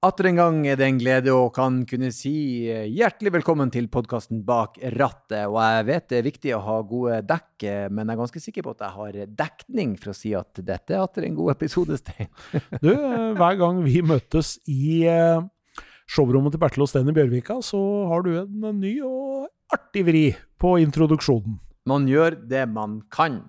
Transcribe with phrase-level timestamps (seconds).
[0.00, 2.30] Atter en gang er det en glede å kan kunne si
[2.72, 5.42] eh, hjertelig velkommen til podkasten Bak rattet.
[5.44, 8.42] Og jeg vet det er viktig å ha gode dekk, eh, men jeg er ganske
[8.46, 11.52] sikker på at jeg har dekning for å si at dette er atter en god
[11.52, 12.32] episode, Stein.
[12.80, 15.04] Du, eh, hver gang vi møtes i
[16.08, 20.26] showrommet til Bertil og Sten i Bjørvika, så har du en ny og artig vri
[20.56, 21.60] på introduksjonen.
[21.92, 23.42] Man gjør det man kan.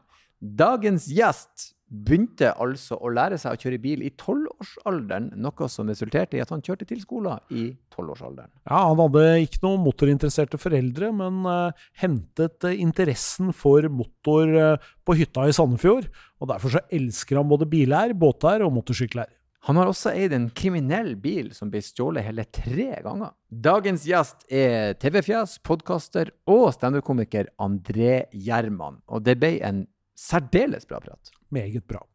[0.43, 6.37] Dagens gjest begynte altså å lære seg å kjøre bil i tolvårsalderen, noe som resulterte
[6.37, 8.51] i at han kjørte til skolen i tolvårsalderen.
[8.63, 14.89] Ja, han hadde ikke noen motorinteresserte foreldre, men uh, hentet uh, interessen for motor uh,
[15.03, 16.07] på hytta i Sandefjord.
[16.41, 19.27] Og derfor så elsker han både biler, båter og motorsykler.
[19.67, 23.35] Han har også eid en kriminell bil som ble stjålet hele tre ganger.
[23.51, 29.03] Dagens gjest er TV-fjes, podkaster og standup-komiker André Gjerman.
[29.11, 29.83] Og det ble en
[30.21, 32.05] særdeles bra prat meget bra.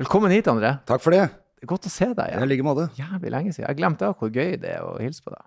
[0.00, 0.78] Velkommen hit, André.
[0.88, 1.26] Takk for det.
[1.60, 2.30] Det Godt å se deg.
[2.32, 2.40] Ja.
[2.40, 2.86] I like måte.
[2.96, 3.68] Jævlig lenge siden.
[3.68, 5.44] Jeg glemte hvor gøy det er å hilse på deg.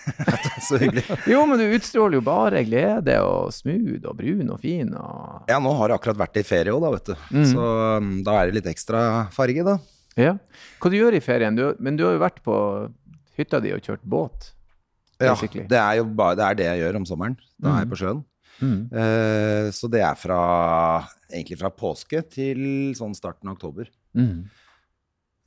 [0.68, 1.04] så hyggelig.
[1.30, 4.92] jo, men du utstråler jo bare glede og smooth og brun og fin.
[4.96, 5.50] Og...
[5.50, 7.14] Ja, nå har jeg akkurat vært i ferie òg, da, vet du.
[7.36, 7.46] Mm.
[7.52, 9.04] Så um, da er det litt ekstra
[9.34, 9.78] farge, da.
[10.18, 10.34] Ja.
[10.82, 11.56] Hva du gjør i ferien?
[11.56, 12.56] Du, men du har jo vært på
[13.38, 14.52] hytta di og kjørt båt?
[15.22, 17.36] Ja, det er jo bare det, er det jeg gjør om sommeren.
[17.62, 17.92] Da er jeg mm.
[17.92, 18.22] på sjøen.
[18.62, 18.80] Mm.
[18.94, 20.40] Uh, så det er fra
[21.32, 22.62] egentlig fra påske til
[22.98, 23.90] sånn starten av oktober.
[24.18, 24.44] Mm.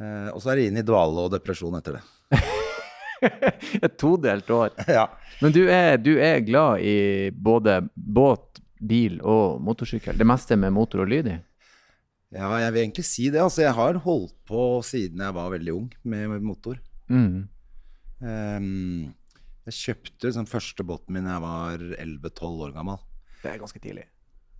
[0.01, 2.05] Uh, og så er det inn i dvale og depresjon etter det.
[3.85, 4.75] Et todelt år.
[4.87, 5.07] Ja.
[5.41, 10.17] Men du er, du er, glad i både båt, bil og motorsykkel?
[10.19, 11.35] Det meste med motor og lyd i?
[12.35, 13.41] Ja, jeg vil egentlig si det.
[13.41, 16.79] Altså, jeg har holdt på siden jeg var veldig ung med motor.
[17.07, 17.45] Mm.
[18.19, 19.13] Um,
[19.65, 22.99] jeg kjøpte liksom, første båten min da jeg var 11-12 år gammel.
[23.41, 24.07] Det er ganske tidlig.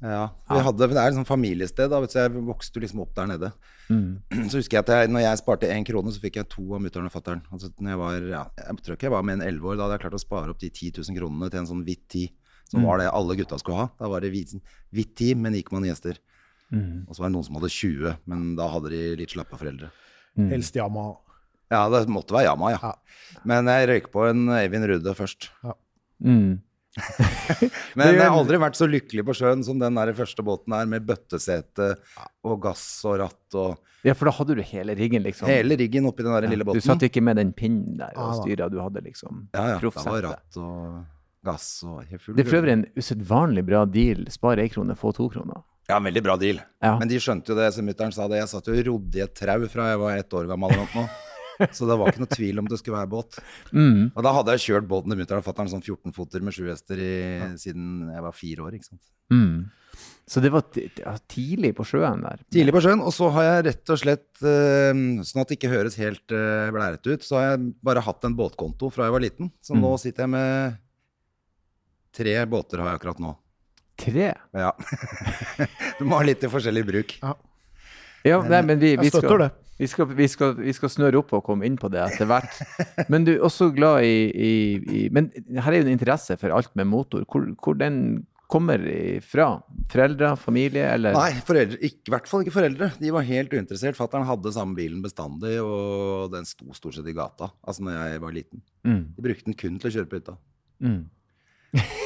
[0.03, 0.25] Ja.
[0.51, 3.51] Hadde, det er et sånn familiested, da, så jeg vokste liksom opp der nede.
[3.87, 4.21] Mm.
[4.51, 6.81] Så husker jeg at jeg, når jeg sparte én krone, så fikk jeg to av
[6.81, 7.43] mutter'n og fatter'n.
[7.53, 9.77] Altså, jeg, var, ja, jeg tror ikke jeg var mer enn elleve år.
[9.77, 12.05] Da hadde jeg klart å spare opp de 10 000 kronene til en sånn hvitt
[12.11, 12.23] ti.
[12.65, 12.87] Som mm.
[12.89, 13.89] var det alle gutta skulle ha.
[14.01, 14.55] Da var det hvitt,
[15.17, 16.17] ti med Nikman-gjester.
[16.73, 17.05] Mm.
[17.05, 19.91] Og så var det noen som hadde 20, men da hadde de litt slappa foreldre.
[20.35, 20.49] Mm.
[20.55, 21.11] Helst Yama.
[21.71, 22.79] Ja, det måtte være Yama, ja.
[22.81, 23.37] ja.
[23.47, 25.51] Men jeg røyk på en Eivind Rudde først.
[25.65, 25.77] Ja.
[26.25, 26.57] Mm.
[27.99, 30.87] Men jeg har aldri vært så lykkelig på sjøen som den der første båten her,
[30.89, 31.89] med bøttesete
[32.47, 33.75] og gass og ratt og
[34.05, 35.49] Ja, for da hadde du hele riggen, liksom?
[35.49, 36.79] Hele riggen oppi den der ja, lille båten.
[36.79, 39.77] Du satt ikke med den pinnen der og styra, du hadde liksom Ja, ja.
[39.83, 41.03] Det var ratt og
[41.45, 44.25] gass og Det er for øvrig en usedvanlig bra deal.
[44.33, 45.61] Spar ei krone, få to kroner.
[45.85, 46.57] Ja, veldig bra deal.
[46.81, 46.95] Ja.
[46.97, 48.39] Men de skjønte jo det, som mutter'n sa det.
[48.39, 50.95] Jeg satt jo og rodde i et trau fra jeg var ett år gammel eller
[50.95, 51.09] noe.
[51.71, 53.39] Så det var ikke noe tvil om det skulle være båt.
[53.71, 54.11] Mm.
[54.11, 57.01] Og da hadde jeg kjørt båten til mutter'n og fatter'n sånn 14-foter med sju hester
[57.01, 57.49] ja.
[57.61, 58.77] siden jeg var fire år.
[58.77, 59.03] ikke sant?
[59.33, 59.65] Mm.
[60.27, 60.65] Så det var
[61.31, 62.41] tidlig på sjøen der?
[62.53, 63.03] Tidlig på sjøen.
[63.05, 64.91] Og så har jeg rett og slett, uh,
[65.27, 68.37] sånn at det ikke høres helt uh, blærete ut, så har jeg bare hatt en
[68.37, 69.53] båtkonto fra jeg var liten.
[69.63, 69.83] Så mm.
[69.85, 70.81] nå sitter jeg med
[72.15, 73.35] tre båter har jeg akkurat nå.
[74.01, 74.31] Tre?
[74.55, 74.71] Ja.
[75.99, 77.19] du må ha litt til forskjellig bruk.
[77.21, 77.35] Ja.
[78.25, 81.43] Ja, nei, men vi, vi, skal, vi, skal, vi, skal, vi, skal, snøre opp og
[81.47, 82.61] komme inn på det etter hvert.
[83.11, 84.53] Men du er også glad i, i,
[84.99, 87.25] i Men her er jo en interesse for alt med motor.
[87.27, 88.79] Hvor, hvor den kommer
[89.25, 89.49] fra?
[89.91, 91.17] Foreldre, familie, eller?
[91.17, 92.91] Nei, foreldre, ikke, i hvert fall ikke foreldre.
[93.01, 93.97] De var helt uinteressert.
[93.99, 98.23] Fatter'n hadde samme bilen bestandig, og den sto stort sett i gata altså når jeg
[98.23, 98.63] var liten.
[98.87, 99.03] Mm.
[99.17, 100.37] De brukte den kun til å kjøre på hytta.
[100.85, 101.03] Mm.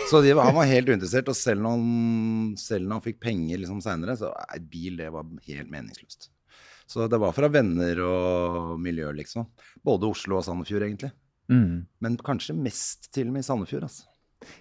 [0.09, 1.29] Så de, han var helt uinteressert.
[1.29, 5.11] Og selv når han, selv når han fikk penger liksom seinere, så nei, bil det
[5.13, 6.31] var helt meningsløst.
[6.89, 9.45] Så det var fra venner og miljø, liksom.
[9.85, 11.11] Både Oslo og Sandefjord, egentlig.
[11.49, 11.85] Mm.
[12.01, 14.07] Men kanskje mest til og med i Sandefjord, altså.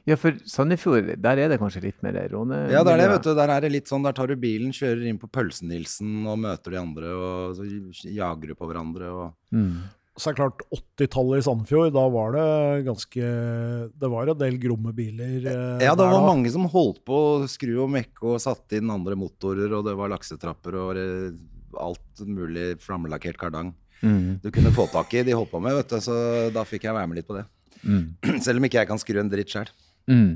[0.09, 2.65] Ja, for Sandefjord, der er det kanskje litt mer råne...
[2.73, 3.31] Ja, der er det, vet du.
[3.39, 6.75] Der er det litt sånn, der tar du bilen, kjører inn på Pølsen-Nilsen og møter
[6.75, 7.69] de andre, og så
[8.11, 9.13] jager du på hverandre.
[9.15, 9.31] og...
[9.55, 9.87] Mm.
[10.19, 12.47] Så er det klart, 80-tallet i Sandefjord, da var det
[12.89, 13.29] ganske
[14.03, 15.37] Det var en del gromme biler.
[15.47, 16.25] Eh, ja, det var da.
[16.27, 19.95] mange som holdt på å skru og mekke og satte inn andre motorer, og det
[19.97, 20.91] var laksetrapper og
[21.77, 24.41] alt mulig flammelakkert kardang mm.
[24.43, 25.25] du kunne få tak i.
[25.27, 26.19] De holdt på med, vet du, så
[26.55, 27.47] da fikk jeg være med litt på det.
[27.83, 28.05] Mm.
[28.45, 29.71] Selv om ikke jeg kan skru en dritt sjøl.
[30.11, 30.31] Mm.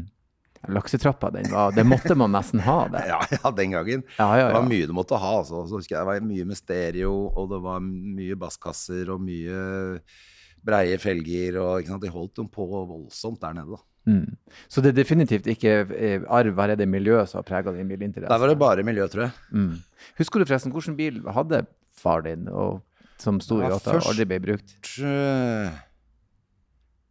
[0.70, 2.84] Laksetrappa, den var, det måtte man nesten ha.
[2.92, 3.02] Det.
[3.12, 4.04] ja, ja, den gangen.
[4.18, 5.32] Ja, ja, det var mye du måtte ha.
[5.40, 5.64] Altså.
[5.66, 9.64] Så husker jeg Det var mye med stereo, og det var mye basskasser og mye
[10.62, 11.58] breie felger.
[11.58, 13.74] og De holdt dem på voldsomt der nede.
[13.74, 13.82] da.
[14.08, 14.34] Mm.
[14.72, 17.90] Så det er definitivt ikke eh, arv, her er det miljøet som har prega din
[17.90, 18.32] bilinteresse?
[18.32, 19.36] Der var det bare miljø, tror jeg.
[19.54, 19.76] Mm.
[20.18, 21.64] Husker du forresten hvilken bil hadde
[22.02, 22.82] far din, og,
[23.22, 24.76] som sto i gata og aldri ble brukt?
[24.98, 25.70] Uh,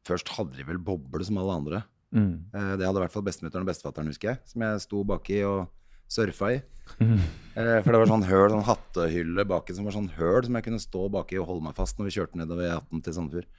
[0.08, 1.84] Først hadde de vel boble som alle andre.
[2.12, 2.34] Mm.
[2.52, 4.42] Eh, det hadde i hvert fall bestemutteren og bestefatteren, husker jeg.
[4.50, 5.70] Som jeg sto baki og
[6.12, 6.60] surfa i.
[7.00, 7.20] Mm.
[7.56, 10.66] Eh, for det var sånn høl, sånn hattehylle baki som var sånn høl som jeg
[10.68, 13.50] kunne stå baki og holde meg fast når vi kjørte nedover E18 til Sandefjord.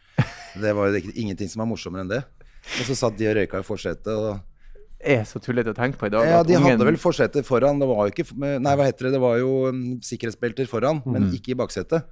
[0.63, 2.23] Det var jo ingenting som var morsommere enn det.
[2.63, 4.13] Og så satt de og røyka i forsetet.
[4.13, 4.41] og
[5.03, 6.29] er så tullete å tenke på i dag.
[6.29, 6.77] Ja, De ungen...
[6.77, 7.81] hadde vel forsetet foran.
[7.83, 9.17] Det var jo ikke Nei, hva heter det?
[9.17, 11.17] Det var jo um, sikkerhetsbelter foran, mm.
[11.17, 12.07] men ikke i baksetet.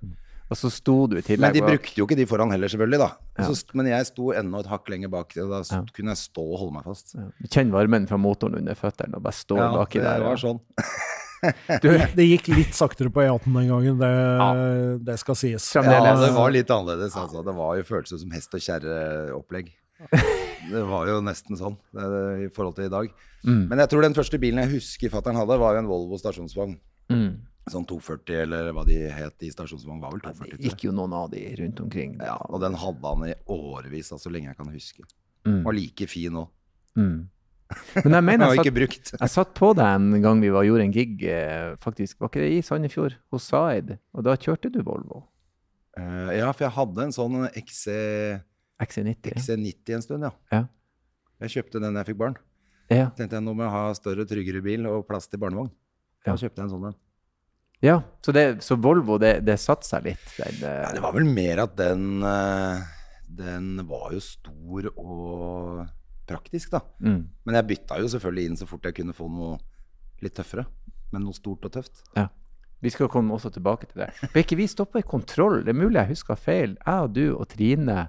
[0.51, 2.99] Og så sto du i tillegg Men de brukte jo ikke de foran heller, selvfølgelig.
[2.99, 3.11] da.
[3.39, 3.47] Ja.
[3.47, 5.31] Så, men jeg sto enda et hakk lenger bak.
[5.39, 5.81] Da ja.
[5.95, 7.15] kunne jeg stå og holde meg fast.
[7.15, 7.31] Ja.
[7.47, 10.11] Kjenn varmen fra motoren under føttene og bare stå baki der.
[10.11, 10.63] Ja, det var sånn.
[11.85, 11.89] du,
[12.19, 14.11] det gikk litt saktere på E18 den gangen, det,
[15.07, 15.71] det skal sies.
[15.79, 17.15] Ja, det var litt annerledes.
[17.15, 17.47] Altså.
[17.47, 19.71] Det var jo følelse som hest og kjerre-opplegg.
[20.71, 22.09] Det var jo nesten sånn det,
[22.45, 23.09] i forhold til i dag.
[23.43, 23.63] Mm.
[23.71, 26.77] Men jeg tror den første bilen jeg husker fatter'n hadde, var en Volvo stasjonsvogn.
[27.11, 27.31] Mm.
[27.71, 30.01] Sånn 240, eller hva de het i stasjonsvogn.
[30.03, 30.57] var vel 240.
[30.57, 32.15] det gikk jo noen av de rundt omkring.
[32.23, 35.05] Ja, Og den hadde han i årevis, altså, så lenge jeg kan huske.
[35.49, 35.61] Mm.
[35.67, 36.51] Var like fin òg.
[36.99, 37.19] Mm.
[38.05, 40.95] Men jeg mener, jeg, satt, jeg satt på deg en gang vi var, gjorde en
[40.95, 45.25] gig, eh, faktisk, var ikke det i Sandefjord, hos Zaid, og da kjørte du Volvo?
[45.99, 47.87] Uh, ja, for jeg hadde en sånn XC
[48.81, 49.35] XC90.
[49.37, 50.33] XC90 en stund, ja.
[50.55, 50.65] ja.
[51.45, 52.39] Jeg kjøpte den jeg fikk barn.
[52.91, 53.11] Ja.
[53.17, 55.71] Tenkte jeg nå må jeg ha større, tryggere bil og plass til barnevogn.
[56.25, 56.41] Da ja.
[56.43, 56.99] kjøpte jeg en sånn en.
[57.81, 60.25] Ja, så, det, så Volvo, det, det satte seg litt?
[60.37, 62.83] Den, ja, det var vel mer at den uh,
[63.25, 65.87] Den var jo stor og
[66.29, 66.83] praktisk, da.
[67.01, 67.23] Mm.
[67.47, 69.57] Men jeg bytta jo selvfølgelig inn så fort jeg kunne få noe
[70.21, 70.67] litt tøffere.
[71.11, 72.05] Men noe stort og tøft.
[72.19, 72.29] Ja.
[72.81, 74.13] Vi skal komme også tilbake til det.
[74.33, 75.61] Ble ikke vi stoppa i kontroll?
[75.65, 76.77] Det er mulig jeg husker feil.
[76.81, 78.07] Jeg og du og Trine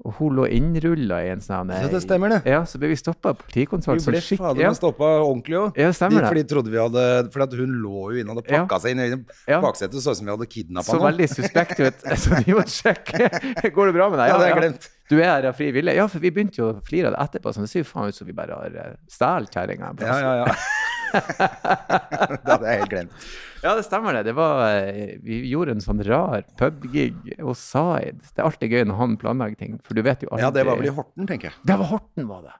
[0.00, 2.40] og hun lå innrulla i en sånn Ja, det stemmer, det.
[2.48, 4.00] Ja, Så ble vi stoppa av politikontroll.
[4.00, 4.70] Vi ble fader ja.
[4.72, 5.80] meg stoppa ordentlig òg.
[5.80, 6.30] Ja, stemmer det.
[6.32, 7.04] Fordi trodde vi hadde
[7.34, 8.80] Fordi hun lå jo inne og hadde pakka ja.
[8.84, 9.10] seg inn i
[9.50, 9.60] ja.
[9.60, 11.02] baksetet, så ut som vi hadde kidnappa henne.
[11.02, 12.06] Så veldig suspekt ut.
[12.22, 13.28] Så vi måtte sjekke.
[13.76, 14.32] Går det bra med deg?
[14.32, 14.88] Ja, det har jeg glemt.
[15.10, 15.96] Du er her av fri vilje?
[15.98, 17.52] Ja, for vi begynte jo å flire av det etterpå.
[17.52, 19.92] Så det ser jo faen ut som vi bare har stjålet kjerringa.
[20.00, 20.56] Ja, ja, ja.
[22.44, 23.28] det hadde jeg helt glemt.
[23.60, 24.22] Ja, det stemmer det.
[24.30, 27.12] det var, eh, vi gjorde en sånn rar pubgig
[27.42, 28.22] hos Zaid.
[28.24, 30.66] Det er alltid gøy når han planlegger ting, for du vet jo aldri Ja, det
[30.68, 31.58] var vel i Horten, tenker jeg.
[31.68, 32.56] Det var Horten, var det.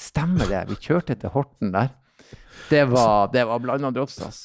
[0.00, 0.64] Stemmer det.
[0.72, 1.94] Vi kjørte til Horten der.
[2.70, 4.42] Det var, det var blanda drops, ass.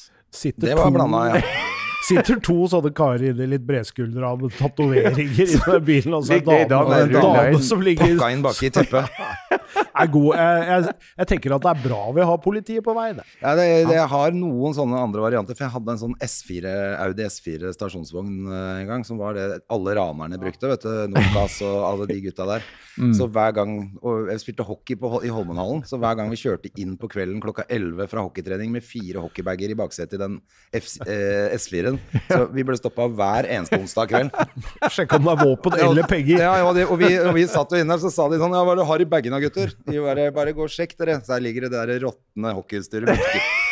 [0.56, 1.42] det var blanda, ja.
[2.08, 6.68] Sitter to sånne karer i litt bredskuldra med tatoveringer i den bilen, og så er
[6.70, 9.10] dame, en dame som ligger Pakka inn baki teppet.
[10.00, 10.28] er god.
[10.36, 13.08] Jeg, jeg, jeg, tenker at det er bra vi har politiet på vei.
[13.16, 13.24] Det.
[13.40, 15.56] Ja, det, det, jeg har noen sånne andre varianter.
[15.56, 16.74] For jeg hadde en sånn S4,
[17.06, 20.70] Audi S4 stasjonsvogn eh, en gang, som var det alle ranerne brukte.
[20.70, 22.66] vet du, Nokas og alle de gutta der.
[23.00, 23.12] Mm.
[23.16, 26.72] Så hver gang, og Jeg spilte hockey på, i Holmenhallen, så hver gang vi kjørte
[26.80, 30.38] inn på kvelden klokka 11 fra hockeytrening med fire hockeybager i baksetet i den
[30.76, 31.48] F, eh,
[31.90, 34.30] S4-en, så vi ble stoppa hver eneste onsdag kveld.
[34.94, 36.42] Sjekka om det er våpen eller penger.
[36.42, 38.54] Ja, og, de, og, vi, og, vi, satt jo inne der, så sa de sånn
[38.56, 39.74] Ja, hva er det du har i bagene, gutter?
[39.86, 41.18] De bare, bare gå og sjekk, dere.
[41.24, 43.24] Så her ligger det der råtne hockeyutstyret.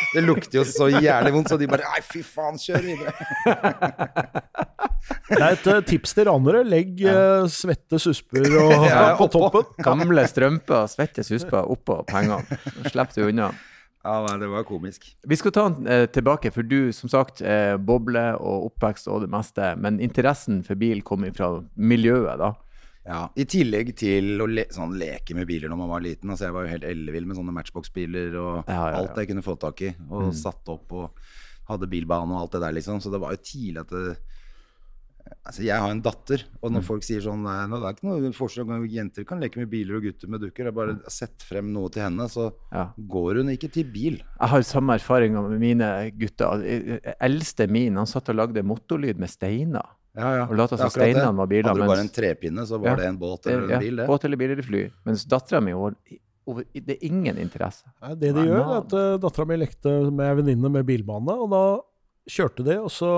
[0.09, 3.13] Det lukter jo så jævlig vondt, så de bare Nei, fy faen, kjør videre.
[5.29, 6.61] Det er et uh, tips til ranere.
[6.67, 9.67] Legg uh, svette susper og, ja, på toppen.
[9.85, 12.59] Gamle strømper, svette susper oppå pengene.
[12.89, 13.51] Slipp du unna.
[14.09, 15.05] Ja, det var komisk.
[15.21, 19.21] Vi skal ta den eh, tilbake, for du som sagt eh, boble og oppvekst og
[19.25, 19.75] det meste.
[19.77, 22.53] Men interessen for bil kom fra miljøet, da.
[23.09, 26.29] Ja, I tillegg til å le sånn, leke med biler når man var liten.
[26.29, 28.97] Altså, jeg var jo helt ellevill med sånne Matchbox-biler og ja, ja, ja.
[28.99, 29.93] alt jeg kunne få tak i.
[30.09, 30.35] Og mm.
[30.37, 31.23] satt opp og
[31.69, 33.01] hadde bilbane og alt det der, liksom.
[33.01, 34.17] Så det var jo tidlig at det,
[35.49, 36.85] Altså, jeg har en datter, og når mm.
[36.85, 40.05] folk sier sånn Nei, det er ikke noe forskjell jenter kan leke med biler og
[40.05, 40.69] gutter med dukker.
[40.69, 42.49] Jeg bare sett frem noe til henne, så
[42.97, 44.19] går hun ikke til bil.
[44.21, 46.65] Jeg har samme erfaring med mine gutter.
[47.17, 49.95] Eldste min, han satt og lagde motorlyd med steiner.
[50.17, 50.47] Ja, ja.
[50.49, 51.69] Og lot som steinene var biler.
[51.69, 54.07] Hadde du bare en trepinne, så var ja, det en båt eller en bil, det.
[54.09, 54.81] Båt eller bil eller fly.
[55.07, 55.75] Mens dattera mi
[56.73, 57.85] det er ingen interesse.
[58.01, 61.51] Nei, det de gjør, er at uh, dattera mi lekte med venninne med bilbane, og
[61.53, 61.63] da
[62.29, 63.11] kjørte de, og så,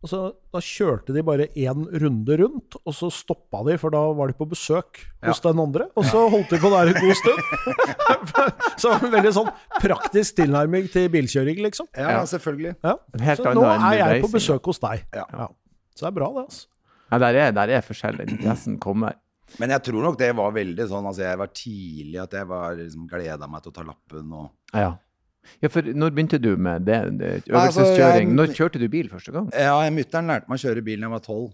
[0.00, 4.00] og så da kjørte de bare én runde rundt, og så stoppa de, for da
[4.16, 5.90] var de på besøk hos den andre.
[5.92, 7.42] Og så holdt de på der en god stund.
[8.82, 11.90] så en veldig sånn praktisk tilnærming til bilkjøring, liksom.
[11.92, 12.78] Ja, selvfølgelig.
[12.80, 12.96] Ja.
[13.36, 15.04] Så nå er jeg på besøk hos deg.
[15.12, 15.50] Ja.
[15.92, 16.46] Så det er bra, det.
[16.48, 16.66] altså.
[17.10, 18.30] Ja, der er, der er forskjellig.
[18.38, 19.18] Interessen kommer.
[19.58, 22.76] Men jeg tror nok det var veldig sånn altså Jeg var tidlig at jeg var
[22.78, 24.92] liksom gleda meg til å ta lappen og Ja.
[25.60, 27.00] Ja, for Når begynte du med det?
[27.18, 28.34] det altså, øvelseskjøring?
[28.36, 29.50] Når kjørte du bil første gang?
[29.56, 31.50] Ja, Mutter'n lærte meg å kjøre bil da jeg var tolv.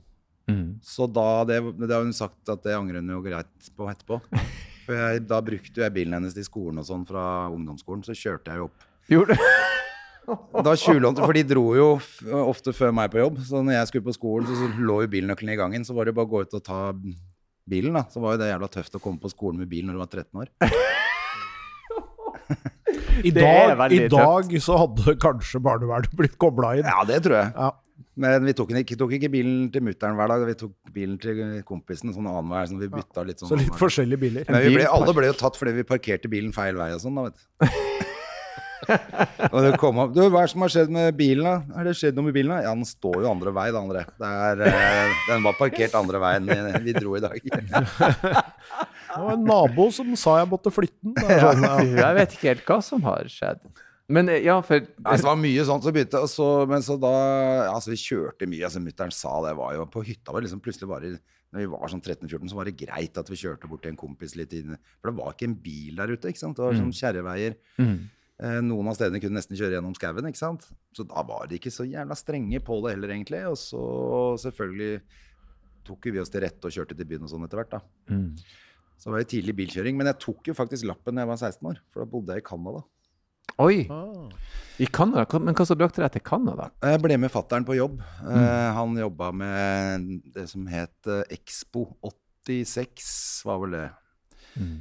[0.46, 0.66] Mm.
[0.84, 4.20] Så da, det, det, har hun sagt at det angrer hun jo greit på etterpå.
[4.86, 8.04] For jeg, da brukte jeg bilen hennes til skolen og sånn fra ungdomsskolen.
[8.06, 8.86] Så kjørte jeg jo opp.
[9.10, 9.48] Gjorde du?
[10.26, 11.84] Da tjuvlånte, For de dro jo
[12.48, 13.36] ofte før meg på jobb.
[13.46, 15.86] Så når jeg skulle på skolen, så lå jo bilnøklene i gangen.
[15.86, 16.80] Så var det bare å gå ut og ta
[17.66, 19.94] bilen, da, så var jo det jævla tøft å komme på skolen med bil når
[19.94, 20.50] du var 13 år.
[23.24, 26.88] I dag, I dag så hadde kanskje barnevernet blitt kobla inn.
[26.88, 27.52] Ja, det tror jeg.
[27.56, 27.72] Ja.
[28.16, 31.40] Men vi tok ikke, tok ikke bilen til mutter'n hver dag, vi tok bilen til
[31.68, 32.70] kompisen sånn annenhver.
[32.70, 33.50] Sånn vi bytta litt sånn.
[33.52, 34.48] Så litt forskjellige biler.
[34.48, 37.28] Men ble, alle ble jo tatt fordi vi parkerte bilen feil vei og sånn, da,
[37.28, 38.04] vet du.
[39.52, 41.44] og det kom opp, du, Hva er det som har skjedd med bilen?
[41.44, 41.76] da?
[41.76, 42.54] Har det skjedd noe med bilen?
[42.54, 42.62] da?
[42.64, 44.04] Ja, Den står jo andre vei, da, André.
[44.16, 46.52] Er, uh, den var parkert andre veien
[46.86, 47.36] vi dro i dag.
[49.16, 51.16] det var en nabo som sa jeg måtte flytte den.
[51.42, 51.76] Sånn, ja.
[52.06, 53.64] Jeg vet ikke helt hva som har skjedd.
[54.12, 56.94] Men eh, ja, for altså, Det var mye sånt som begynte, og så, men så
[57.02, 57.14] da
[57.72, 58.62] Altså, vi kjørte mye.
[58.68, 61.16] altså Mutter'n sa det var jo På hytta var det liksom plutselig bare
[61.54, 63.98] når vi var sånn 13-14, så var det greit at vi kjørte bort til en
[63.98, 64.76] kompis litt inne.
[64.98, 66.28] For det var ikke en bil der ute.
[66.28, 66.58] ikke sant?
[66.58, 67.54] Det var sånn kjerreveier.
[67.78, 67.94] Mm.
[68.36, 70.28] Eh, noen av stedene kunne nesten kjøre gjennom skauen.
[70.28, 70.66] ikke sant?
[70.92, 73.40] Så da var de ikke så jævla strenge på det heller, egentlig.
[73.48, 73.86] Og så
[74.42, 74.98] selvfølgelig
[75.86, 77.78] tok vi oss til rette og kjørte til byen og sånn etter hvert.
[77.78, 77.80] da.
[78.12, 78.28] Mm.
[78.96, 79.96] Så det var jo tidlig bilkjøring.
[79.98, 82.44] Men jeg tok jo faktisk lappen da jeg var 16 år, for da bodde jeg
[82.44, 82.82] i Canada.
[83.62, 83.86] Oi!
[83.88, 84.26] Ah.
[84.76, 85.38] I Canada?
[85.40, 86.68] Men hva som brakte deg til Canada?
[86.84, 88.02] Jeg ble med fattern på jobb.
[88.20, 88.34] Mm.
[88.34, 93.06] Uh, han jobba med det som het uh, Expo 86,
[93.48, 93.86] var vel det.
[94.60, 94.74] Mm.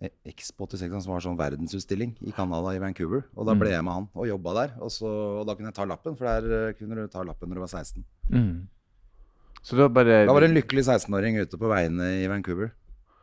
[0.00, 3.24] E, Expo 86 som var sånn verdensutstilling i Canada, i Vancouver.
[3.32, 3.76] Og da ble mm.
[3.78, 4.76] jeg med han og jobba der.
[4.80, 5.08] Og, så,
[5.40, 7.64] og, da kunne jeg ta lappen, for der uh, kunne du ta lappen når du
[7.64, 8.04] var 16.
[8.34, 8.52] Mm.
[9.64, 12.74] Så da bare Da var det en lykkelig 16-åring ute på veiene i Vancouver.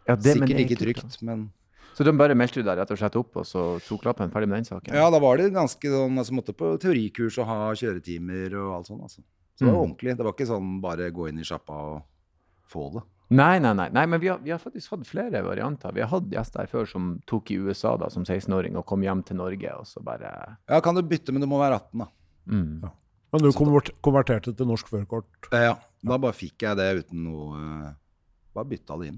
[0.07, 1.49] Ja, det, Sikkert ikke trygt, men
[1.97, 4.45] så de bare meldte du deg rett og slett opp, og så tok lappen ferdig
[4.51, 4.93] med den saken?
[4.93, 8.91] Ja, da var det ganske sånn altså, Måtte på teorikurs og ha kjøretimer og alt
[8.91, 9.01] sånt.
[9.07, 9.23] Altså.
[9.57, 9.81] Så det var mm.
[9.81, 10.13] ordentlig.
[10.13, 12.03] Det var ikke sånn bare gå inn i sjappa og
[12.69, 13.01] få det.
[13.33, 13.87] Nei, nei, nei.
[13.97, 15.95] nei men vi har, vi har, faktisk hatt flere varianter.
[15.97, 19.01] Vi har hatt gjester her før som tok i USA da, som 16-åring og kom
[19.03, 20.31] hjem til Norge, og så bare
[20.69, 22.11] Ja, kan du bytte, men du må være 18, da.
[22.53, 22.71] Mm.
[22.85, 22.93] Ja.
[23.33, 23.49] Men du
[24.05, 25.49] konverterte til norsk førerkort?
[25.51, 25.79] Ja.
[26.05, 27.95] Da bare fikk jeg det uten noe
[28.55, 29.17] Bare bytta det inn.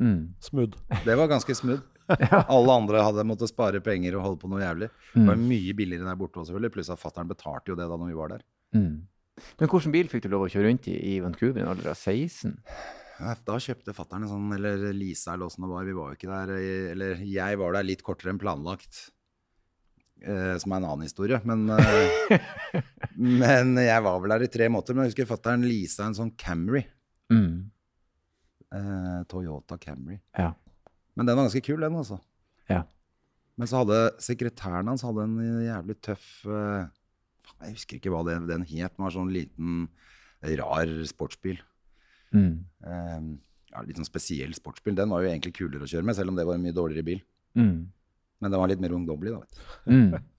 [0.00, 0.34] Mm.
[0.42, 0.80] Smooth.
[1.04, 1.82] Det var ganske smooth.
[2.54, 4.90] Alle andre hadde måttet spare penger og holde på noe jævlig.
[5.14, 5.46] Det var mm.
[5.48, 8.34] mye billigere der borte selvfølgelig, Pluss at fatter'n betalte jo det da når vi var
[8.34, 8.44] der.
[8.76, 8.92] Mm.
[9.58, 11.90] Men hvilken bil fikk du lov å kjøre rundt i i Vancouver i en alder
[11.94, 12.54] av 16?
[13.46, 15.86] Da kjøpte fatter'n en sånn, eller Lisa eller åssen det var.
[15.86, 16.54] Vi var jo ikke der.
[16.92, 19.08] Eller jeg var der litt kortere enn planlagt.
[20.24, 21.38] Eh, som er en annen historie.
[21.46, 22.34] Men, eh,
[23.42, 24.96] men jeg var vel der i tre måter.
[24.96, 26.84] Men jeg husker fatter'n leasa en sånn Camry.
[27.32, 27.70] Mm.
[28.74, 30.18] Eh, Toyota Camry.
[30.38, 30.52] Ja.
[31.14, 32.18] Men den var ganske kul, den, altså.
[32.70, 32.82] Ja.
[33.60, 36.88] Men så hadde sekretæren hans hadde en jævlig tøff eh,
[37.60, 38.96] Jeg husker ikke hva det, den het.
[38.96, 39.86] Den var sånn liten,
[40.60, 41.60] rar sportsbil.
[42.34, 42.64] Mm.
[42.84, 43.28] Eh,
[43.74, 44.96] ja, litt sånn spesiell sportsbil.
[44.98, 47.06] Den var jo egentlig kulere å kjøre med, selv om det var en mye dårligere
[47.06, 47.22] bil.
[47.58, 47.76] Mm.
[48.42, 49.42] Men den var litt mer ungdommelig, da.
[49.44, 49.94] vet du.
[49.94, 50.14] Mm.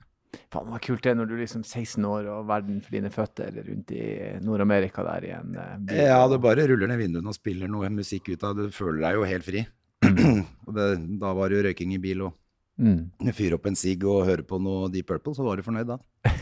[0.54, 3.12] Faen, det var kult det når du er liksom 16 år og verden for dine
[3.14, 4.06] føtter rundt i
[4.44, 6.00] Nord-Amerika der i en by.
[6.00, 9.20] ja, du bare ruller ned vinduene og spiller noe musikk ut av Du føler deg
[9.20, 9.66] jo helt fri.
[10.68, 10.90] og det,
[11.22, 12.36] da var det jo røyking i bil, og
[12.82, 13.32] mm.
[13.36, 16.00] fyre opp en sigg og høre på noe Deep Purple, så var du fornøyd da.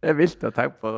[0.00, 0.92] det er vilt å tenke på.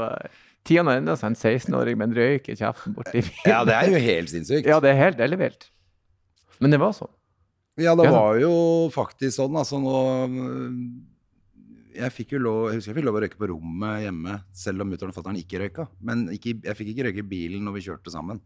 [0.64, 1.34] Tiden har endra seg.
[1.34, 3.42] En 16-åring med en røyk i kjeften borti bilen.
[3.52, 4.68] ja, det er jo helt sinnssykt.
[4.70, 5.68] Ja, det er helt ellevilt.
[6.62, 7.12] Men det var sånn.
[7.80, 8.54] Ja, det var jo
[8.94, 9.56] faktisk sånn.
[9.58, 9.98] Altså nå
[11.94, 14.84] jeg fikk jo lov, jeg husker jeg fikk lov å røyke på rommet hjemme, selv
[14.84, 15.86] om mutter'n og fatter'n ikke røyka.
[16.06, 18.38] Men ikke, jeg fikk ikke røyke i bilen når vi kjørte sammen.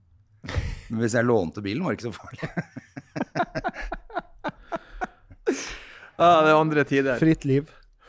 [0.88, 2.42] Men hvis jeg lånte bilen, var det ikke så farlig.
[6.22, 7.20] ah, det er andre tider.
[7.20, 7.64] Fritt liv.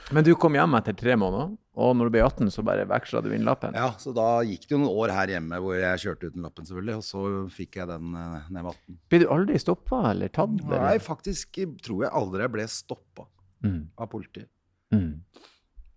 [0.09, 3.21] Men du kom hjem etter tre måneder, og når du ble 18, så bare veksla
[3.21, 3.75] du inn lappen?
[3.77, 6.65] Ja, så da gikk det jo noen år her hjemme hvor jeg kjørte uten lappen,
[6.67, 6.95] selvfølgelig.
[6.97, 8.97] Og så fikk jeg den uh, når jeg var 18.
[9.13, 10.55] Ble du aldri stoppa eller tatt?
[10.71, 13.27] Nei, faktisk tror jeg aldri jeg ble stoppa
[13.65, 13.83] mm.
[14.01, 14.49] av politiet.
[14.95, 15.21] Mm.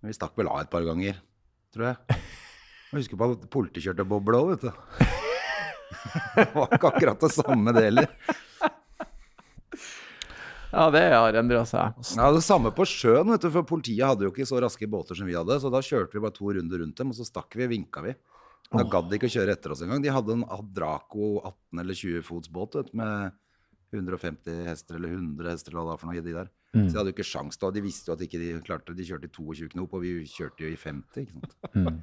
[0.03, 1.19] Vi stakk vel av et par ganger,
[1.75, 2.21] tror jeg.
[2.93, 4.73] Jeg husker på at politiet kjørte boble òg, vet du.
[6.37, 8.09] det var ikke akkurat det samme, det heller.
[10.73, 11.99] Ja, det har endra seg.
[12.17, 15.19] Ja, Det samme på sjøen, vet du, for politiet hadde jo ikke så raske båter
[15.19, 15.59] som vi hadde.
[15.61, 18.05] Så da kjørte vi bare to runder rundt dem, og så stakk vi og vinka
[18.05, 18.15] vi.
[18.73, 20.01] Da gadd de ikke å kjøre etter oss engang.
[20.01, 23.37] De hadde en Adraco 18 eller 20 fots båt vet, med
[23.93, 26.49] 150 hester eller 100 hester eller hva det var for noe de der.
[26.73, 26.87] Mm.
[26.87, 27.69] Så de hadde jo ikke sjans da.
[27.75, 30.65] De visste jo at ikke de klarte De kjørte i 22 knop, og vi kjørte
[30.65, 31.53] jo i 50, ikke sant.
[31.77, 32.01] Mm.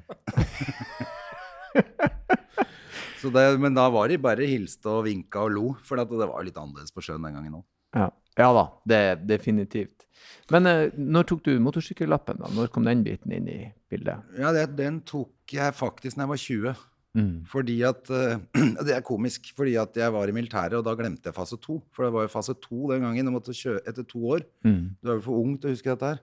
[3.20, 6.56] Det, men da var de bare hilste og vinka og lo, for det var litt
[6.56, 7.64] annerledes på sjøen den gangen òg.
[7.92, 8.06] Ja.
[8.38, 8.46] ja.
[8.56, 10.06] da, det er definitivt.
[10.52, 12.40] Men uh, når tok du motorsykkellappen?
[12.40, 12.48] da?
[12.56, 13.58] Når kom den biten inn i
[13.92, 14.24] bildet?
[14.40, 16.74] Ja, det, Den tok jeg faktisk da jeg var 20.
[17.16, 17.42] Mm.
[17.50, 18.38] Fordi at, uh,
[18.86, 21.80] Det er komisk, fordi at jeg var i militæret, og da glemte jeg fase to.
[21.92, 23.26] For det var jo fase to den gangen.
[23.26, 24.44] Du måtte kjøre etter to år.
[24.64, 24.94] Mm.
[25.02, 26.22] Du er jo for ung til å huske dette her.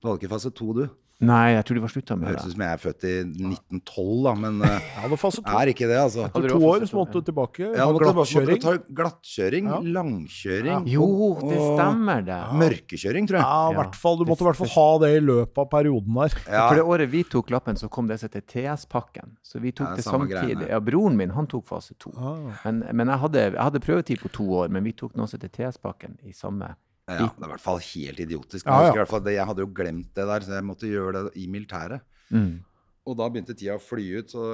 [0.00, 0.84] Du hadde ikke fase to, du.
[1.24, 2.34] Nei, jeg tror de var slutta med det.
[2.34, 4.74] Høres ut som jeg er født i 1912, da, men ja,
[5.08, 6.26] det er ikke det, altså.
[6.28, 7.70] Etter to år så måtte du tilbake.
[7.74, 8.60] Ja, måtte glattkjøring.
[8.60, 9.80] Måtte glattkjøring, ja.
[9.98, 11.08] langkjøring Jo,
[11.42, 12.38] det stemmer, det.
[12.62, 13.48] Mørkekjøring, tror jeg.
[13.48, 14.20] Ja, i hvert fall.
[14.20, 16.38] Du måtte i hvert fall ha det i løpet av perioden der.
[16.44, 16.64] Ja.
[16.68, 19.36] For det året vi tok lappen, så kom det som heter TS-pakken.
[19.44, 20.68] Så vi tok det samtidig.
[20.70, 22.12] Ja, broren min, han tok fase to.
[22.16, 22.54] Ah.
[22.64, 25.40] Men, men jeg, hadde, jeg, hadde, prøvetid på to år, men vi tok noe som
[25.40, 28.64] heter TS-pakken i samme ja, det er i hvert fall helt idiotisk.
[28.64, 28.92] Ja, ja.
[28.96, 32.04] Jeg, jeg, hadde jo glemt det der, så jeg måtte gjøre det i militæret.
[32.32, 32.62] Mm.
[33.04, 34.44] Og da begynte tida å fly ut, så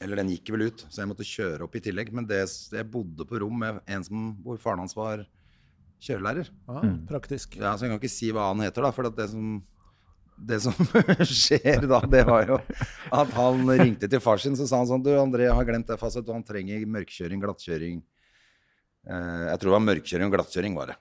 [0.00, 2.08] Eller den gikk vel ut, så jeg måtte kjøre opp i tillegg.
[2.16, 2.40] Men det,
[2.72, 5.26] jeg bodde på rom med en som, hvor faren hans var
[6.00, 6.48] kjørelærer.
[6.64, 7.02] Ah, mm.
[7.10, 7.58] Praktisk.
[7.60, 8.94] Ja, Så jeg kan ikke si hva han heter, da.
[8.96, 9.58] For det som,
[10.40, 10.72] det som
[11.44, 12.56] skjer da, det var jo
[13.12, 15.92] at han ringte til far sin så sa han sånn Du, André jeg har glemt
[15.92, 18.19] det fastet, han trenger mørkkjøring, glattkjøring Eh,
[19.06, 20.98] jeg tror det var mørkkjøring og glattkjøring, var det.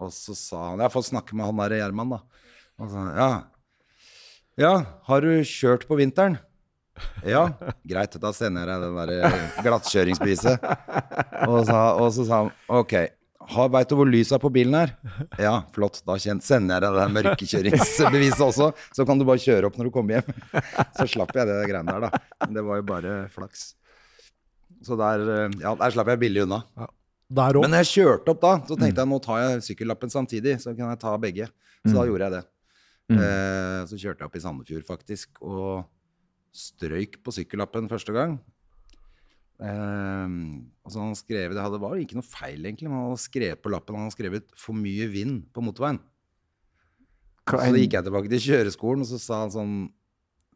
[0.00, 2.20] Og så sa han Jeg har fått snakke med han der Gjerman, da.
[2.80, 3.30] Og så, ja.
[4.58, 4.72] ja,
[5.08, 6.38] har du kjørt på vinteren?
[7.24, 7.46] Ja,
[7.88, 10.64] greit, da sender jeg deg det der eh, glattkjøringsbeviset.
[11.48, 12.94] Og, og, så sa han OK,
[13.72, 14.94] veit du hvor er på bilen er?
[15.40, 18.72] Ja, flott, da sender jeg deg det mørkekjøringsbeviset også.
[18.94, 20.42] Så kan du bare kjøre opp når du kommer hjem.
[20.98, 22.48] Så slapp jeg det greiene der, da.
[22.52, 23.72] Det var jo bare flaks.
[24.82, 26.64] Så der, eh, ja, der slapp jeg billig unna.
[27.32, 30.58] Der Men når jeg kjørte opp da, så tenkte jeg nå tar jeg sykkellappen samtidig.
[30.60, 31.48] Så kan jeg ta begge.
[31.82, 31.96] Så mm.
[31.96, 32.42] da gjorde jeg det.
[33.12, 33.18] Mm.
[33.18, 35.84] Eh, så kjørte jeg opp i Sandefjord, faktisk, og
[36.52, 38.36] strøyk på sykkellappen første gang.
[39.62, 40.36] Eh,
[40.82, 43.64] og så han skrevet, Det hadde, var ikke noe feil, egentlig, men han hadde skrevet
[43.64, 46.00] på lappen han hadde skrevet 'for mye vind' på motorveien.
[47.48, 49.74] Så gikk jeg tilbake til kjøreskolen, og så sa han sånn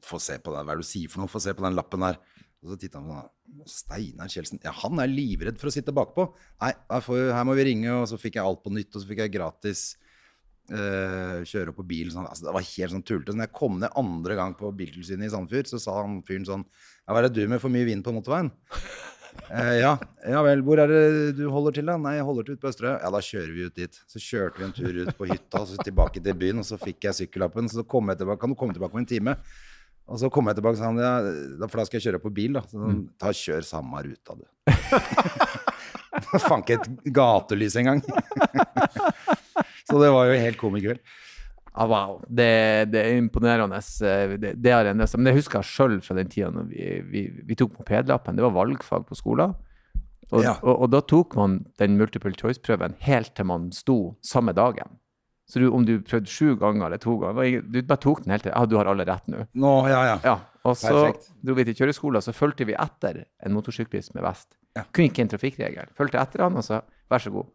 [0.06, 1.26] Få se på det, hva er det du sier for noe?
[1.26, 2.18] Få se på den lappen der.
[2.64, 5.94] Og så titta han på sånn Steinar Kjeldsen Ja, han er livredd for å sitte
[5.94, 6.28] bakpå.
[6.62, 7.92] Nei, her må vi ringe.
[8.00, 9.86] Og så fikk jeg alt på nytt, og så fikk jeg gratis
[10.72, 12.12] uh, kjøre opp på bil.
[12.14, 12.28] Sånn.
[12.28, 13.32] Altså, det var helt sånn tullete.
[13.32, 16.48] Så når jeg kom ned andre gang på Biltilsynet i Sandfjord, så sa han fyren
[16.48, 18.50] sånn Ja, hva er det du med for mye vind på motorveien?
[19.52, 19.92] Uh, ja,
[20.26, 20.64] ja vel.
[20.66, 21.04] Hvor er det
[21.38, 22.00] du holder til, da?
[22.02, 22.92] Nei, jeg holder til ute på Østerøy.
[22.96, 24.02] Ja, da kjører vi ut dit.
[24.10, 26.80] Så kjørte vi en tur ut på hytta, og så tilbake til byen, og så
[26.82, 27.70] fikk jeg sykkellappen.
[27.70, 28.42] Så kom jeg tilbake.
[28.42, 29.38] Kan du komme tilbake om en time?
[30.06, 32.32] Og så kom jeg tilbake og sa han, ja, for da skal jeg kjøre på
[32.34, 32.56] bil.
[32.56, 32.62] da.
[32.70, 33.04] Så han, mm.
[33.18, 34.44] ta Kjør samme ruta, du.
[36.46, 38.02] Faen ikke et gatelys engang.
[39.88, 41.02] så det var jo helt komikveld.
[41.76, 42.20] Ah, wow.
[42.24, 43.82] Det, det, er imponerende.
[44.40, 45.20] Det, det har endret seg.
[45.20, 48.38] Men jeg husker sjøl fra den tida når vi, vi, vi tok mopedlappen.
[48.38, 49.52] Det var valgfag på skolen.
[50.32, 50.56] Og, ja.
[50.62, 54.96] og, og, da tok man den multiple choice-prøven helt til man sto samme dagen.
[55.46, 58.42] Så du, om du prøvde sju ganger eller to ganger Du bare tok den helt
[58.48, 59.44] til Ja, du har alle rett nå.
[59.54, 60.16] Nå, ja, ja.
[60.24, 60.36] ja.
[60.66, 61.28] Og så Perfekt.
[61.46, 64.56] dro vi til kjøreskolen, så fulgte vi etter en motorsyklist med vest.
[64.74, 64.82] Ja.
[64.90, 65.92] Kunne ikke en trafikkregel.
[65.96, 66.80] Fulgte etter han, og så
[67.12, 67.46] vær så god.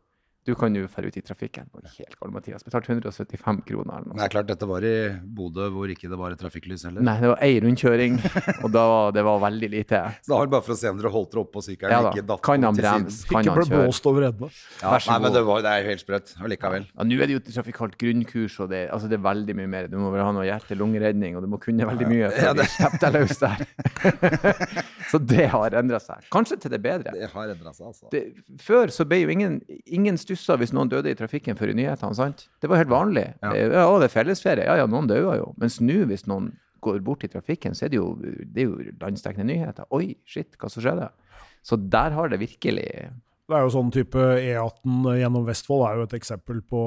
[0.42, 1.68] Du kan jo dra ut i trafikken.
[1.70, 2.64] Det var helt gal, Mathias.
[2.66, 4.00] Betalte 175 kroner.
[4.00, 4.18] eller noe.
[4.18, 7.06] Det er klart, dette var i Bodø, hvor ikke det var et trafikklys heller.
[7.06, 8.18] Nei, det var ei rundkjøring,
[8.66, 10.00] og da, det var veldig lite.
[10.26, 11.94] Så da var det bare for å se om dere holdt dere oppå på sykkelen?
[11.94, 13.68] Ja, ikke datt kan han bremse, kan ikke han kjøre.
[13.68, 14.50] Ikke blåst over ende.
[14.82, 16.90] Ja, nei, men det, var, det er jo helt sprøtt allikevel.
[16.90, 19.92] Ja, Nå er det jo trafikalt grunnkurs, og det, altså, det, er veldig mye mer.
[19.94, 22.66] Du må vel ha noe hjerte-lungeredning, og du må kunne veldig mye for ja, det...
[22.66, 23.62] du slipper deg løs der.
[25.14, 26.26] så det har endra seg.
[26.34, 27.14] Kanskje til det bedre.
[27.14, 28.10] Det har endra seg, altså.
[28.10, 28.26] Det,
[28.66, 32.18] før så ble jo ingen, ingen stussa hvis noen døde i trafikken før i nyhetene.
[32.18, 32.48] sant?
[32.62, 33.28] Det var helt vanlig.
[33.44, 34.68] Ja, ja det er fellesferie.
[34.68, 35.52] Ja ja, noen dauer jo.
[35.62, 38.94] Mens nå, hvis noen går bort i trafikken, så er det jo, det er jo
[39.02, 39.90] landsdekkende nyheter.
[39.94, 41.12] Oi, shit, hva som skjedde?
[41.62, 42.88] Så der har det virkelig
[43.52, 46.82] det er jo sånn type E18 gjennom Vestfold er jo et eksempel på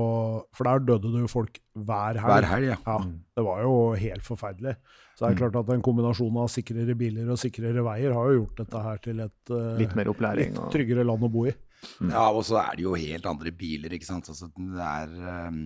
[0.56, 2.30] For der døde det jo folk hver helg.
[2.30, 2.78] Hver helg, ja.
[2.86, 2.94] ja.
[3.02, 3.10] Mm.
[3.36, 4.72] Det var jo helt forferdelig.
[5.12, 5.40] Så det er mm.
[5.42, 9.02] klart at en kombinasjon av sikrere biler og sikrere veier har jo gjort dette her
[9.04, 11.52] til et uh, litt mer litt tryggere land å bo i.
[12.00, 12.12] Mm.
[12.12, 14.28] Ja, og så er det jo helt andre biler, ikke sant.
[14.32, 15.64] Altså, det er um,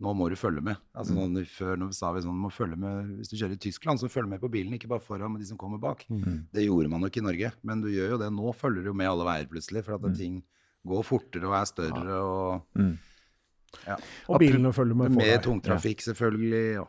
[0.00, 0.78] Nå må du følge med.
[0.96, 1.34] Altså, mm.
[1.34, 4.08] nå, før nå sa vi sånn, må følge med Hvis du kjører i Tyskland, så
[4.08, 6.06] følg med på bilen, ikke bare foran, men de som kommer bak.
[6.08, 6.46] Mm.
[6.56, 8.30] Det gjorde man nok i Norge, men du gjør jo det.
[8.32, 10.16] Nå følger du jo med alle veier plutselig, for at mm.
[10.16, 10.40] ting
[10.88, 12.22] går fortere og er større.
[12.24, 12.80] og...
[12.80, 12.96] Mm.
[13.86, 14.00] Ja.
[14.26, 15.12] Og bilene følger med.
[15.14, 16.64] Med tungtrafikk, selvfølgelig.
[16.80, 16.88] Ja.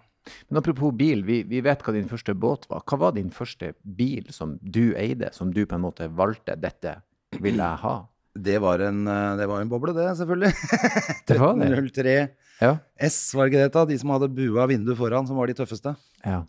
[0.49, 2.83] Men apropos bil, vi, vi, vet hva din første båt var.
[2.87, 6.57] Hva var din første bil som du eide, som du på en måte valgte?
[6.61, 6.99] Dette
[7.39, 7.95] vil jeg ha.
[8.31, 10.53] Det var en, eh, det var en boble, det, selvfølgelig.
[11.27, 12.15] 1303
[12.61, 12.75] ja.
[13.01, 13.73] S, var det ikke det?
[13.73, 13.85] da?
[13.89, 15.95] De som hadde bua vindu foran, som var de tøffeste.
[16.23, 16.43] Ja.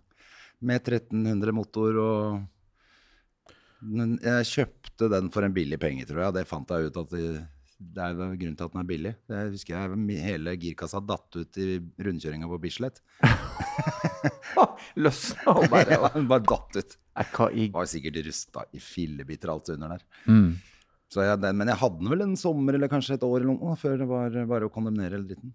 [0.63, 2.43] Med 1300 motor og
[4.23, 6.37] Jeg kjøpte den for en billig penge, tror jeg.
[6.37, 7.23] Det fant jeg ut at det,
[7.81, 9.15] det er grunnen til at den er billig.
[9.33, 13.01] Jeg husker jeg hele girkassa datt ut i rundkjøringa på Bislett.
[15.01, 15.99] Løsna og bare
[16.31, 16.99] Bare datt ut.
[17.17, 20.07] Var sikkert rusta i fillebiter alt under der.
[20.29, 20.53] Mm.
[21.13, 24.01] Jeg, men jeg hadde den vel en sommer eller kanskje et år eller noe før
[24.01, 25.53] det var bare å kondemnere hele dritten.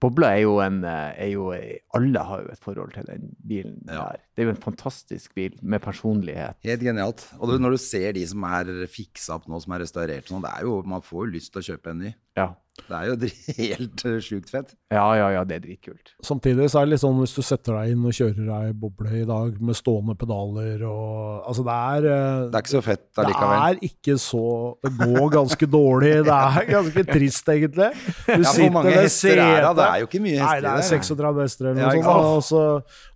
[0.00, 1.48] Bobla er jo en er jo,
[1.96, 4.12] Alle har jo et forhold til den bilen ja.
[4.12, 4.20] der.
[4.30, 6.60] Det er jo en fantastisk bil med personlighet.
[6.66, 7.24] Helt genialt.
[7.40, 10.44] Og du, når du ser de som er fiksa opp nå, som er restaurert sånn,
[10.44, 12.14] det er jo, man får jo lyst til å kjøpe en ny.
[12.38, 12.52] Ja.
[12.76, 13.14] Det er jo
[13.58, 14.74] helt uh, sjukt fett.
[14.92, 16.12] Ja, ja, ja, det er dritkult.
[16.24, 19.14] Samtidig så er det litt sånn hvis du setter deg inn og kjører ei boble
[19.16, 21.14] i dag med stående pedaler og
[21.46, 23.56] Altså, det er uh, Det er ikke så fett allikevel.
[23.56, 24.44] Det er ikke så
[24.82, 26.12] Det går ganske dårlig.
[26.26, 27.90] Det er ganske trist, egentlig.
[28.26, 30.52] Du ja, sitter mange hester er Det er jo ikke mye hester.
[30.52, 32.30] Nei, det er 36 hester eller noe ja, sånt.
[32.36, 32.62] Og så,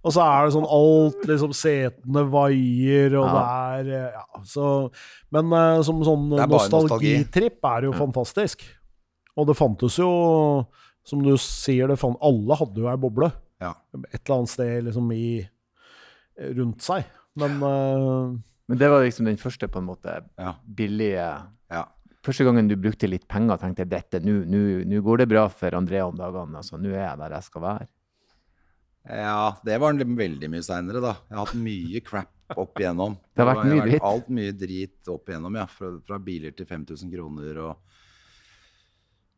[0.00, 3.46] og så, er det sånn alt liksom Setene vaier, og ja.
[3.80, 4.66] det er Ja, så
[5.34, 5.54] Men
[5.86, 8.00] som sånn nostalgitripp er det jo mm.
[8.00, 8.64] fantastisk.
[9.40, 10.10] Og det fantes jo,
[11.06, 13.30] som du sier, fant, alle hadde jo ei boble.
[13.60, 13.74] Ja.
[14.10, 15.40] Et eller annet sted liksom i
[16.56, 17.08] rundt seg.
[17.40, 18.36] Men uh,
[18.70, 20.54] Men det var liksom den første på en måte ja.
[20.64, 21.26] billige
[21.70, 21.84] ja.
[22.26, 26.02] Første gangen du brukte litt penger, tenkte jeg dette, nå går det bra for André
[26.04, 26.60] om dagene.
[26.60, 27.88] altså Nå er jeg der jeg skal være.
[29.08, 31.14] Ja, det var veldig mye seinere, da.
[31.30, 33.16] Jeg har hatt mye crap opp igjennom.
[33.32, 34.04] Det har vært mye dritt?
[34.04, 35.64] Alt mye drit opp igjennom, ja.
[35.72, 37.96] Fra, fra biler til 5000 kroner og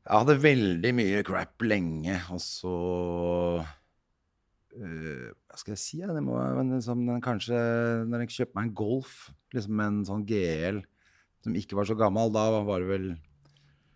[0.02, 2.76] jeg hadde veldig mye crap lenge, og så
[3.62, 6.00] uh, Hva skal jeg si?
[6.02, 6.10] Ja?
[6.14, 6.38] Det må,
[6.72, 7.58] liksom, kanskje
[8.10, 9.12] Når jeg kjøpte meg en Golf,
[9.54, 10.82] liksom en sånn GL
[11.42, 13.06] som ikke var så gammel, da var det vel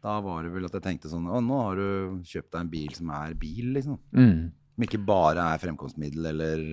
[0.07, 2.71] da var det vel at jeg tenkte sånn Å, nå har du kjøpt deg en
[2.71, 3.99] bil som er bil, liksom.
[4.15, 4.41] Mm.
[4.75, 6.65] Som ikke bare er fremkomstmiddel, eller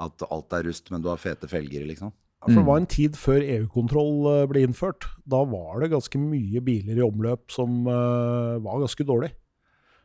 [0.00, 2.12] at alt er rust, men du har fete felger, liksom.
[2.40, 5.04] For Det var en tid før EU-kontroll eh, ble innført.
[5.28, 9.34] Da var det ganske mye biler i omløp som uh, var ganske dårlig.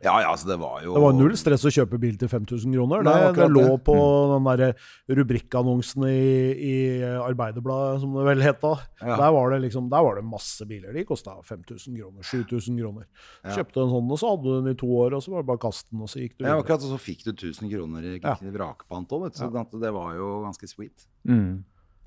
[0.03, 2.73] Ja, ja, så det var jo Det var null stress å kjøpe bil til 5000
[2.75, 3.05] kroner.
[3.07, 4.33] Nei, det, det, lå på mm.
[4.33, 4.89] den der
[5.21, 6.25] rubrikkannonsen i,
[6.59, 6.75] i
[7.15, 8.73] Arbeiderbladet, som det vel het da.
[8.99, 9.15] Ja.
[9.15, 10.91] Der, var det liksom, der var det masse biler.
[10.93, 13.07] De kosta 5000 kroner, 7000 kroner.
[13.45, 13.55] Ja.
[13.61, 15.49] Kjøpte en sånn, og så hadde du den i to år, og så var det
[15.53, 16.57] bare å kaste den, og så gikk du videre.
[16.57, 18.35] Ja, akkurat, og så fikk du 1000 kroner i ja.
[18.59, 21.07] vrakpant òg, så det var jo ganske sweet.
[21.23, 21.63] Mm.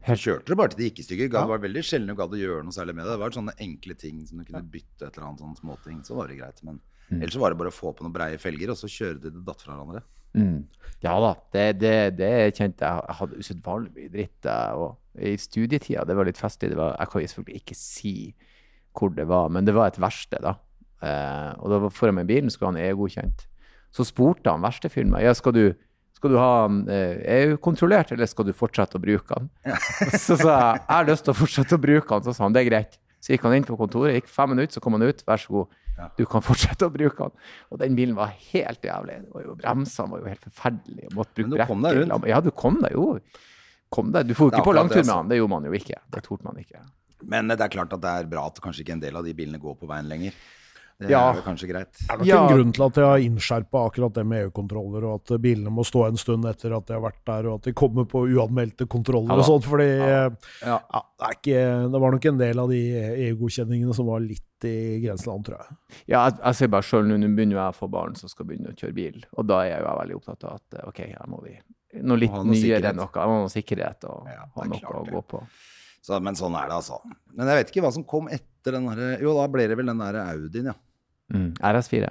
[0.09, 1.31] Helt kjørte det bare til det gikk i stykker.
[1.33, 3.14] Det var veldig sjelden du gadd å gjøre noe særlig med det.
[3.14, 5.99] Det var sånne enkle ting som du kunne bytte et eller annet sånne småting.
[6.07, 6.62] Så var det greit.
[6.64, 7.18] Men mm.
[7.18, 9.44] ellers var det bare å få på noen breie felger, og så kjøre til det
[9.47, 10.05] datt fra hverandre.
[10.38, 10.59] Mm.
[11.05, 13.05] Ja da, det, det, det kjente jeg.
[13.09, 14.49] Jeg hadde usedvanlig mye dritt.
[14.81, 16.73] Og i studietida, det var litt festlig.
[16.79, 18.14] Var, jeg kan selvfølgelig ikke si
[18.99, 20.57] hvor det var, men det var et verksted, da.
[21.05, 23.44] Eh, og da foran meg bilen skulle han EU-godkjent.
[23.94, 25.62] Så spurte han verkstedfyren meg ja, skal du
[26.18, 29.50] skal du ha den eh, EU-kontrollert, eller skal du fortsette å bruke den?
[30.26, 32.26] Så sa jeg jeg har lyst til å fortsette å bruke den.
[32.26, 32.98] Så sa han det er greit.
[33.22, 35.22] Så gikk han inn på kontoret, gikk fem minutter, så kom han ut.
[35.26, 35.78] Vær så god,
[36.18, 37.46] du kan fortsette å bruke den.
[37.70, 39.20] Og den bilen var helt jævlig.
[39.24, 41.14] Det var jo, bremsene var jo helt forferdelige.
[41.18, 42.28] Måtte bruke Men du kom deg rundt?
[42.31, 43.09] Ja, du kom deg jo.
[43.94, 44.28] Kom deg.
[44.28, 45.98] Du får jo ikke på langtur med han, det gjorde man jo ikke.
[46.14, 46.85] Det torde man ikke.
[47.26, 49.35] Men det er klart at det er bra at kanskje ikke en del av de
[49.35, 50.37] bilene går på veien lenger.
[50.98, 51.20] Det ja.
[51.30, 51.92] er kanskje greit.
[51.94, 52.38] Det er nok ja.
[52.42, 55.84] en grunn til at de har innskjerpa akkurat det med EU-kontroller, og at bilene må
[55.87, 58.88] stå en stund etter at de har vært der, og at de kommer på uanmeldte
[58.90, 59.68] kontroller ja, og sånt.
[59.70, 60.24] fordi ja.
[60.34, 62.82] Det, ikke, det, var nok en del av de
[63.28, 65.78] EU-godkjenningene som var litt i grenseland, tror jeg.
[66.11, 68.50] Ja, jeg, jeg ser bare sjøl nå, nå begynner jeg å få barn som skal
[68.50, 71.30] begynne å kjøre bil, og da er jeg jo veldig opptatt av at OK, her
[71.30, 71.54] må vi
[72.02, 73.06] noe litt noe nyere noe.
[73.06, 75.46] Jeg må ha noe sikkerhet og ha noe å gå på.
[76.02, 76.98] Så, men sånn er det, altså.
[77.37, 79.90] Men jeg vet ikke hva som kom etter den derre Jo, da ble det vel
[79.90, 80.76] den derre Audien, ja.
[81.34, 81.52] Mm.
[81.60, 82.10] RS4.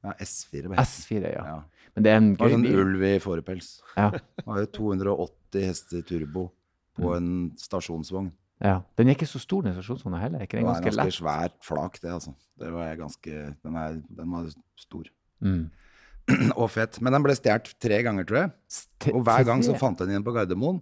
[0.00, 0.72] Ja, S4.
[0.80, 1.44] S4, ja.
[1.44, 1.86] ja.
[1.94, 2.54] Men det er en gøy bil.
[2.54, 3.70] sånn ulv i fårepels.
[3.96, 4.10] Ja.
[4.46, 6.46] Har jo 280 hester turbo
[6.96, 7.16] på mm.
[7.18, 8.30] en stasjonsvogn.
[8.60, 8.78] Ja.
[8.98, 10.44] Den er ikke så stor, den stasjonsvogna heller.
[10.44, 10.94] Ikke den ganske lett?
[10.94, 12.34] Det er ganske svært flak, det, altså.
[12.60, 14.48] Det var ganske, den, er, den var
[14.80, 15.10] stor.
[15.40, 15.64] Mm.
[16.60, 17.00] og fett.
[17.02, 18.54] Men den ble stjålet tre ganger, tror jeg.
[19.14, 20.80] Og hver gang så fant jeg den igjen på Gardermoen.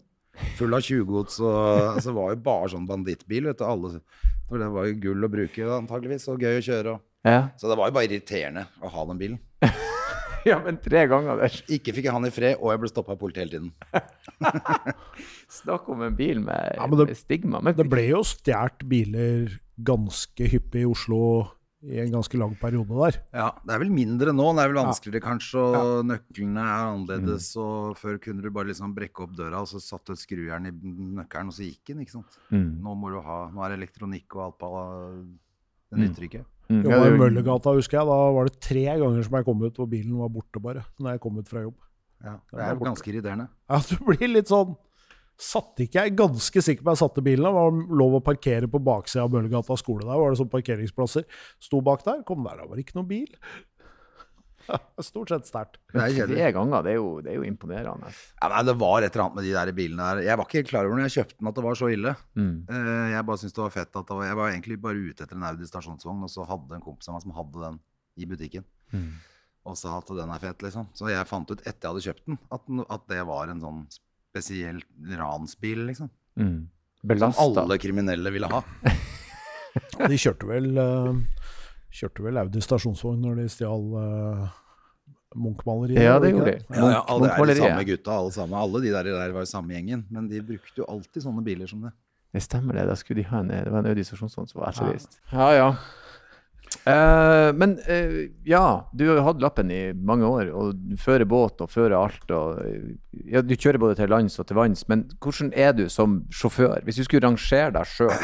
[0.59, 1.39] Full av tjuvgods.
[1.43, 1.59] Og
[1.97, 3.49] altså, var jo bare sånn bandittbil.
[3.51, 3.99] vet du, alle,
[4.51, 6.97] For det var jo gull å bruke, antageligvis, og gøy å kjøre.
[6.97, 7.49] Og ja.
[7.59, 9.39] Så det var jo bare irriterende å ha den bilen.
[10.49, 11.61] ja, men tre ganger der.
[11.75, 13.73] Ikke fikk jeg han i fred, og jeg ble stoppa av politiet hele tiden.
[15.61, 17.63] Snakk om en bil med, ja, det, med stigma.
[17.63, 17.77] Men...
[17.79, 21.23] Det ble jo stjålet biler ganske hyppig i Oslo
[21.87, 23.19] i en ganske lang periode der.
[23.39, 24.49] Ja, det er vel mindre nå.
[24.57, 26.07] Det er vel vanskeligere kanskje, og ja.
[26.11, 27.53] nøklene er annerledes.
[27.55, 27.61] Mm.
[27.63, 30.67] Og før kunne du bare liksom brekke opp døra, og så satte du et skrujern
[30.71, 32.03] i nøkkelen, og så gikk den.
[32.03, 32.41] ikke sant?
[32.51, 32.81] Mm.
[32.83, 34.73] Nå må du ha, nå er det elektronikk og alt på
[35.89, 36.45] Det nytter ikke.
[36.69, 36.83] Mm.
[36.85, 38.09] Jobba i Møllergata, husker jeg.
[38.11, 40.85] Da var det tre ganger som jeg kom ut, og bilen var borte bare.
[41.01, 41.79] Når jeg kom ut fra jobb.
[42.25, 43.49] Ja, Det er jo ganske irriterende.
[43.71, 44.77] Ja, du blir litt sånn
[45.39, 47.47] Satte ikke jeg ganske sikker på jeg satte bilen.
[47.47, 50.03] Det var lov å parkere på baksida av Møllergata skole.
[50.03, 51.29] Der var det sånn parkeringsplasser.
[51.63, 53.29] Sto bak der, kom der, da var det ikke noen bil.
[55.09, 55.79] Stort sett sterkt.
[55.93, 58.11] Tre ganger, det er, jo, det er jo imponerende.
[58.41, 60.23] Ja, nei, Det var et eller annet med de der bilene der.
[60.29, 62.15] Jeg var ikke helt klar over når jeg kjøpte den at det var så ille.
[62.39, 62.55] Mm.
[62.71, 65.39] Uh, jeg bare syntes det var fett at var, Jeg var egentlig bare ute etter
[65.39, 67.81] en Audi stasjonsvogn, og så hadde en kompis av meg som hadde den
[68.19, 68.67] i butikken.
[68.89, 69.11] Mm.
[69.69, 70.87] og sa at den er fet, liksom.
[70.97, 73.83] Så jeg fant ut etter jeg hadde kjøpt den, at, at det var en sånn
[73.93, 74.81] spesiell
[75.19, 76.09] ransbil, liksom.
[76.41, 76.69] Mm.
[77.21, 78.63] Som alle kriminelle ville ha.
[80.11, 81.13] de kjørte vel, uh,
[81.99, 84.49] kjørte vel Audi stasjonsvogn når de stjal uh,
[85.37, 86.01] Munch-maleriet?
[86.03, 86.67] Ja, det gjorde de.
[86.73, 88.59] Ja, ja, alle er de samme gutta, alle sammen.
[88.59, 90.07] Alle de der, der var jo samme gjengen.
[90.15, 91.95] Men de brukte jo alltid sånne biler som det.
[92.33, 92.87] Det stemmer det.
[92.91, 95.21] Da skulle de ha en, det var en Audi stasjonsvogn som var etterlyst.
[95.33, 95.69] Ja, ja.
[96.89, 101.61] Uh, men uh, ja, du har hatt lappen i mange år, og du fører båt
[101.61, 102.31] og fører alt.
[102.33, 102.63] Og,
[103.29, 106.81] ja, du kjører både til lands og til vanns, men hvordan er du som sjåfør?
[106.87, 108.15] Hvis du skulle rangere deg sjøl,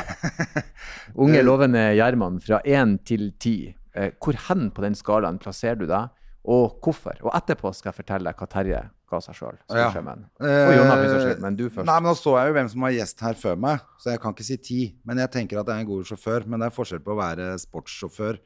[1.26, 5.84] unge, lovende Gjerman, fra én til ti, uh, hvor hen på den skalaen plasserer du
[5.90, 7.20] deg, og hvorfor?
[7.24, 9.58] Og etterpå skal jeg fortelle deg hva Terje ga seg sjøl.
[9.74, 9.88] Ja.
[9.94, 11.86] Men du først.
[11.86, 14.22] Nei, men Nå så jeg jo hvem som var gjest her før meg, så jeg
[14.22, 14.80] kan ikke si ti.
[15.06, 16.46] Men jeg tenker at jeg er en god sjåfør.
[16.48, 18.40] Men det er forskjell på å være sportssjåfør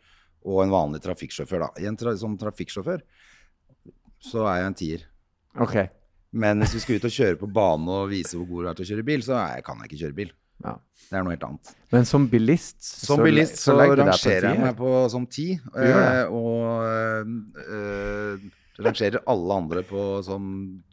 [0.49, 1.67] og en vanlig trafikksjåfør.
[1.67, 1.87] da.
[1.89, 3.05] En tra som trafikksjåfør
[4.29, 5.07] så er jeg en tier.
[5.59, 5.89] Okay.
[6.31, 8.79] Men hvis vi skal ut og kjøre på bane og vise hvor god du er
[8.79, 10.33] til å kjøre bil, så jeg, kan jeg ikke kjøre bil.
[10.65, 10.75] Ja.
[11.09, 11.71] Det er noe helt annet.
[11.95, 15.53] Men som bilist Som så, bilist så, så rangerer jeg meg på som ti.
[15.55, 20.43] Øh, og øh, rangerer alle andre på som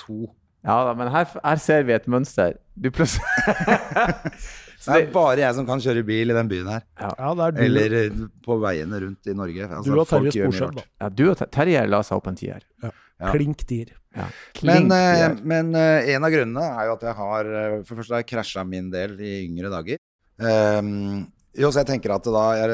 [0.02, 0.26] to.
[0.66, 2.56] Ja da, men her, her ser vi et mønster.
[2.74, 3.06] Du det
[4.96, 6.82] er bare jeg som kan kjøre bil i den byen her.
[7.00, 7.10] Ja.
[7.20, 8.12] Ja, Eller eh,
[8.46, 9.64] på veiene rundt i Norge.
[9.68, 10.84] Altså, du og Terje Sporsem, da.
[11.04, 12.62] Ja, du og Terje la seg opp en tier.
[12.84, 12.90] Ja.
[13.30, 13.90] Klink tier.
[14.66, 14.98] Men, uh,
[15.44, 17.44] men uh, en av grunnene er jo at jeg har
[17.84, 19.98] For det første har jeg krasja min del i yngre dager.
[20.40, 22.70] Um, jo, så jeg tenker at da er,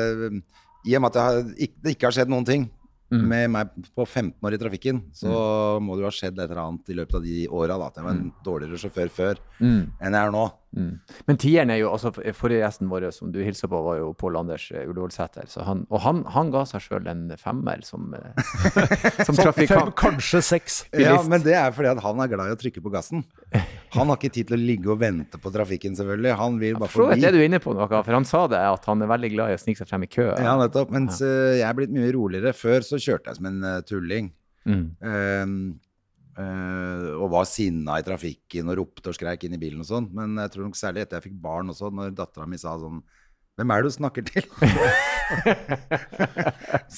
[0.88, 2.64] I og med at har, det ikke har skjedd noen ting
[3.12, 3.26] mm.
[3.34, 5.86] med meg på 15 år i trafikken, så mm.
[5.86, 7.80] må det jo ha skjedd et eller annet i løpet av de åra.
[7.88, 8.34] At jeg var en mm.
[8.46, 9.82] dårligere sjåfør før mm.
[10.00, 10.46] enn jeg er nå.
[10.72, 11.02] Mm.
[11.28, 14.38] Men tieren er jo altså Forrige gjesten vår som du hilser på, var jo Pål
[14.40, 15.50] Anders eh, Ullevålsæter.
[15.60, 18.40] Og han, han, ga seg sjøl en femmer som, eh,
[19.28, 19.94] som trafikant.
[20.00, 20.82] kanskje seks.
[21.02, 23.24] Ja, men det er fordi at han er glad i å trykke på gassen.
[23.96, 26.36] Han har ikke tid til å ligge og vente på trafikken, selvfølgelig.
[26.40, 27.20] Han vil bare forbi.
[27.20, 29.52] Det du er inne på noe, for han sa det, at han er veldig glad
[29.52, 30.30] i å snike seg frem i kø.
[30.32, 30.94] Ja, nettopp.
[30.94, 31.32] Mens ja.
[31.32, 32.54] Eh, jeg er blitt mye roligere.
[32.56, 34.32] Før så kjørte jeg som en tulling.
[34.70, 34.84] Mm.
[35.02, 35.58] Um,
[36.42, 40.08] Uh, og var sinna i trafikken og ropte og skreik inn i bilen og sånn.
[40.16, 43.04] Men jeg tror nok særlig etter jeg fikk barn også, når dattera mi sa sånn
[43.60, 44.46] Hvem er det du snakker til?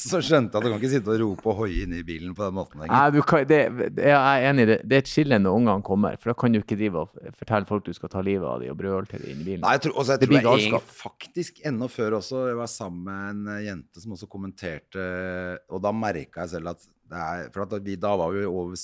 [0.04, 2.36] så skjønte jeg at du kan ikke sitte og rope og hoie inne i bilen
[2.38, 2.94] på den måten lenger.
[2.94, 3.60] Nei, kan, det,
[3.98, 4.78] jeg er enig i det.
[4.86, 6.16] Det er et skille når ungene kommer.
[6.22, 8.72] For da kan du ikke drive og fortelle folk du skal ta livet av dem
[8.72, 9.64] og brøle til dem inn i bilen.
[9.66, 13.42] Nei, jeg tror, også, jeg tror jeg jeg faktisk enda før også Jeg var sammen
[13.42, 15.10] med en jente som også kommenterte,
[15.74, 18.76] og da merka jeg selv at er, for vi, da var vi over,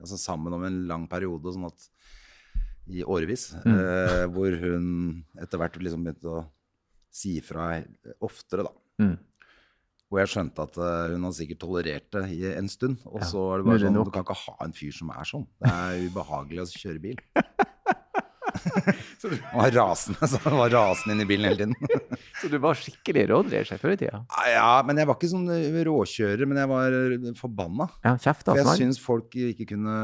[0.00, 1.88] altså sammen om en lang periode, sånn at
[2.92, 3.76] i årevis, mm.
[3.80, 4.88] eh, hvor hun
[5.40, 6.42] etter hvert liksom begynte å
[7.14, 7.78] si fra
[8.24, 8.74] oftere, da.
[9.00, 9.14] Mm.
[10.12, 13.00] Og jeg skjønte at uh, hun hadde sikkert tolerert det i en stund.
[13.08, 15.26] Og ja, så er det bare sånn Du kan ikke ha en fyr som er
[15.26, 15.46] sånn.
[15.58, 17.22] Det er ubehagelig å kjøre bil.
[19.20, 22.08] så du var rasende så han var rasende inn i bilen hele tiden.
[22.40, 24.22] så du var skikkelig rådreier før i tida?
[24.50, 26.48] Ja, men jeg var ikke sånn eh, råkjører.
[26.50, 27.88] Men jeg var eh, forbanna.
[28.06, 29.96] Ja, kjeft, For jeg syns folk ikke kunne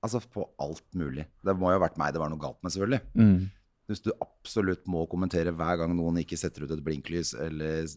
[0.00, 1.26] Altså på alt mulig.
[1.44, 3.02] Det må jo ha vært meg det var noe galt med, selvfølgelig.
[3.20, 3.50] Mm.
[3.90, 7.88] Hvis du absolutt må kommentere hver gang noen ikke setter ut et blinklys, eller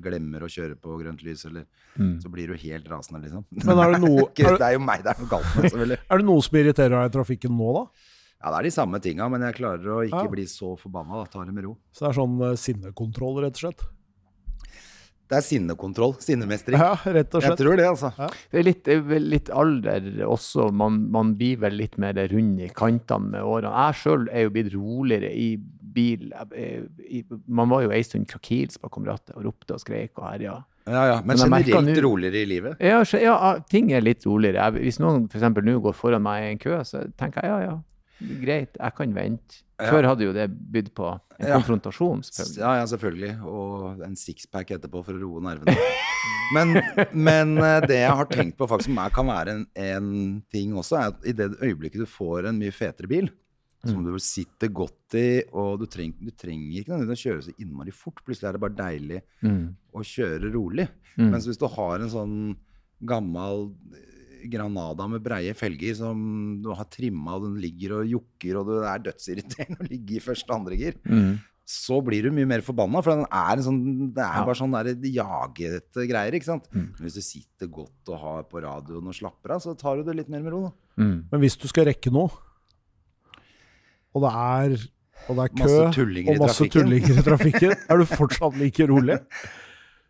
[0.00, 1.66] glemmer å kjøre på grønt lys, eller,
[1.98, 2.14] mm.
[2.22, 3.44] så blir du helt rasende, liksom.
[3.58, 6.00] Men er det, noe, er det, er jo meg det er noe galt med, selvfølgelig.
[6.06, 8.09] er det noe som irriterer deg i trafikken nå, da?
[8.40, 10.32] Ja, det er de samme tinga, men jeg klarer å ikke ja.
[10.32, 11.26] bli så forbanna.
[11.28, 11.74] Ta det med ro.
[11.92, 13.82] Så det er sånn uh, sinnekontroll, rett og slett?
[15.30, 16.14] Det er sinnekontroll.
[16.24, 16.80] Sinnemestring.
[16.80, 17.52] Ja, rett og slett.
[17.52, 18.10] Jeg tror det, altså.
[18.16, 18.30] Ja.
[18.50, 18.88] Det er litt,
[19.28, 20.70] litt, alder også.
[20.74, 23.74] Man, man, blir vel litt mer rund i kantene med årene.
[23.76, 25.50] Jeg sjøl er jo blitt roligere i
[25.90, 26.32] bil.
[27.44, 30.56] Man var jo ei stund krakils bakom rattet og ropte og skreik og herja.
[30.88, 31.20] Ja, ja.
[31.22, 32.80] Men, Men generelt roligere i livet?
[32.82, 33.36] Ja, ja,
[33.70, 34.72] ting er litt roligere.
[34.80, 35.46] Hvis noen f.eks.
[35.60, 37.76] nå går foran meg i en kø, så tenker jeg ja, ja
[38.20, 39.62] greit, jeg kan vente.
[39.80, 41.56] Før hadde jo det bydd på en ja.
[41.56, 42.22] konfrontasjon.
[42.26, 42.60] selvfølgelig.
[42.60, 43.32] Ja, ja, selvfølgelig.
[43.48, 45.76] Og en sixpack etterpå for å roe nervene.
[46.56, 46.74] men,
[47.16, 50.10] men, eh, det jeg har tenkt på faktisk som kan være en, en,
[50.52, 53.30] ting også, er at i det øyeblikket du får en mye fetere bil,
[53.80, 54.10] som mm.
[54.10, 58.20] du sitter godt i, og du, treng, du trenger ikke å kjøre så innmari fort.
[58.26, 59.62] Plutselig er det bare deilig mm.
[59.96, 60.90] å kjøre rolig.
[61.16, 61.30] Mm.
[61.32, 62.36] Mens hvis du har en sånn
[63.08, 63.70] gammel
[64.50, 66.18] Granada med breie felger som
[66.62, 70.24] du har trimma, og den ligger og jokker, og det er dødsirriterende å ligge i
[70.24, 70.98] første og andre gir.
[71.04, 71.38] Mm.
[71.70, 73.80] Så blir du mye mer forbanna, for den er sånn,
[74.16, 74.46] det er ja.
[74.48, 74.74] bare sånn
[75.06, 76.34] jagete greier.
[76.34, 76.66] ikke sant?
[76.74, 76.88] Mm.
[76.98, 80.16] Hvis du sitter godt og har på radioen og slapper av, så tar du det
[80.18, 80.62] litt mer med ro.
[80.98, 81.28] Mm.
[81.30, 82.32] Men hvis du skal rekke noe,
[84.10, 84.74] og det er,
[85.28, 89.20] og det er kø masse og masse tullinger i trafikken, er du fortsatt like rolig?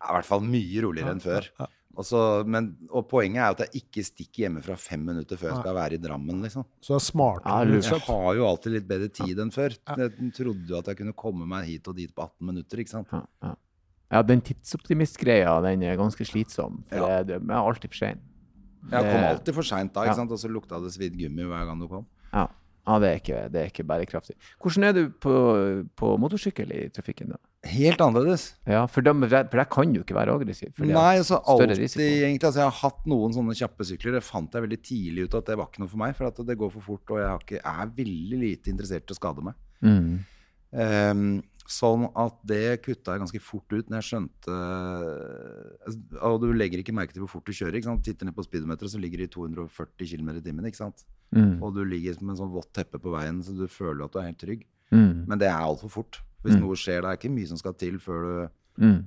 [0.01, 1.51] Ja, I hvert fall mye roligere enn før.
[2.07, 5.75] Så, men, og poenget er at jeg ikke stikker hjemmefra fem minutter før jeg skal
[5.75, 6.39] være i Drammen.
[6.45, 6.65] liksom.
[6.79, 7.57] Så det er smartere.
[7.67, 9.75] Ja, jeg har jo alltid litt bedre tid enn før.
[9.75, 12.83] Jeg trodde jo at jeg kunne komme meg hit og dit på 18 minutter.
[12.83, 13.11] ikke sant?
[13.11, 13.53] Ja, ja.
[14.15, 16.81] ja den tidsoptimistgreia den er ganske slitsom.
[16.89, 17.21] For ja.
[17.27, 18.23] det, det er alltid for sein.
[18.91, 20.31] Jeg kom alltid for seint da, ikke sant?
[20.33, 22.07] og så lukta det svidd gummi hver gang du kom.
[22.31, 22.47] Ja.
[22.81, 24.35] Ja, det er, ikke, det er ikke, bærekraftig.
[24.61, 25.33] Hvordan er du på,
[25.99, 27.37] på, motorsykkel i trafikken, da?
[27.69, 28.47] Helt annerledes.
[28.65, 30.71] Ja, For, de, for der kan jo ikke være aggressiv.
[30.81, 32.41] Nei, altså alltid egentlig.
[32.41, 34.17] Altså, jeg har hatt noen sånne kjappe sykler.
[34.17, 36.15] Det fant jeg veldig tidlig ut at det var ikke noe for meg.
[36.17, 39.19] For at det går for fort, og jeg, ikke, er veldig lite interessert i å
[39.19, 39.59] skade meg.
[39.85, 40.11] Mm.
[40.71, 41.25] Um,
[41.71, 44.55] Sånn at det kutta jeg ganske fort ut når jeg skjønte
[45.85, 47.77] altså, Og du legger ikke merke til hvor fort du kjører.
[47.79, 48.03] ikke sant?
[48.03, 50.67] Titter ned på speedometeret, så ligger det i 240 km i timen.
[50.67, 51.05] ikke sant?
[51.31, 51.61] Mm.
[51.63, 54.19] Og du ligger som en sånn vått teppe på veien, så du føler at du
[54.19, 54.67] er helt trygg.
[54.91, 55.23] Mm.
[55.29, 56.19] Men det er altfor fort.
[56.43, 56.65] Hvis mm.
[56.65, 58.99] noe skjer, det er ikke mye som skal til før du mm.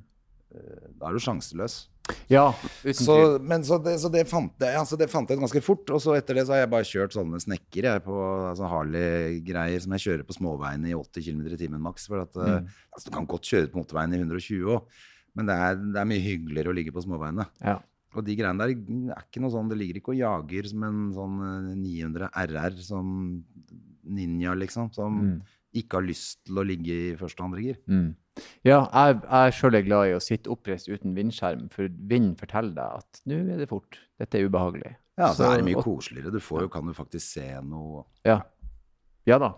[0.99, 1.85] Da er du sjanseløs.
[2.29, 2.51] Ja,
[2.83, 5.88] uten så, men, så, det, så det, fant jeg, altså det fant jeg ganske fort.
[5.95, 8.19] Og så etter det så har jeg bare kjørt sånne snekker på
[8.51, 12.07] altså Harley-greier som jeg kjører på småveiene i 80 km i timen maks.
[12.11, 12.77] For at, eh, mm.
[12.93, 15.01] altså, du kan godt kjøre på motorveien i 120 òg,
[15.35, 17.49] men det er, det er, mye hyggeligere å ligge på småveiene.
[17.64, 17.79] Ja.
[18.14, 18.77] Og de greiene der
[19.17, 21.40] er ikke noe sånn Det ligger ikke og jager som en sånn
[21.81, 23.09] 900 eh, RR som
[24.05, 24.93] ninja, liksom.
[24.95, 25.37] Som mm.
[25.74, 27.80] Ikke har lyst til å ligge i første og andre gir.
[27.90, 28.12] Mm.
[28.66, 32.74] Ja, jeg, jeg sjøl er glad i å sitte oppreist uten vindskjerm, for vinden forteller
[32.76, 34.00] deg at nå er det fort.
[34.20, 34.96] Dette er ubehagelig.
[35.14, 36.32] Ja, så, så er det mye koseligere.
[36.34, 38.02] Du får jo, kan jo faktisk se noe.
[38.26, 38.40] Ja.
[39.28, 39.54] Ja da.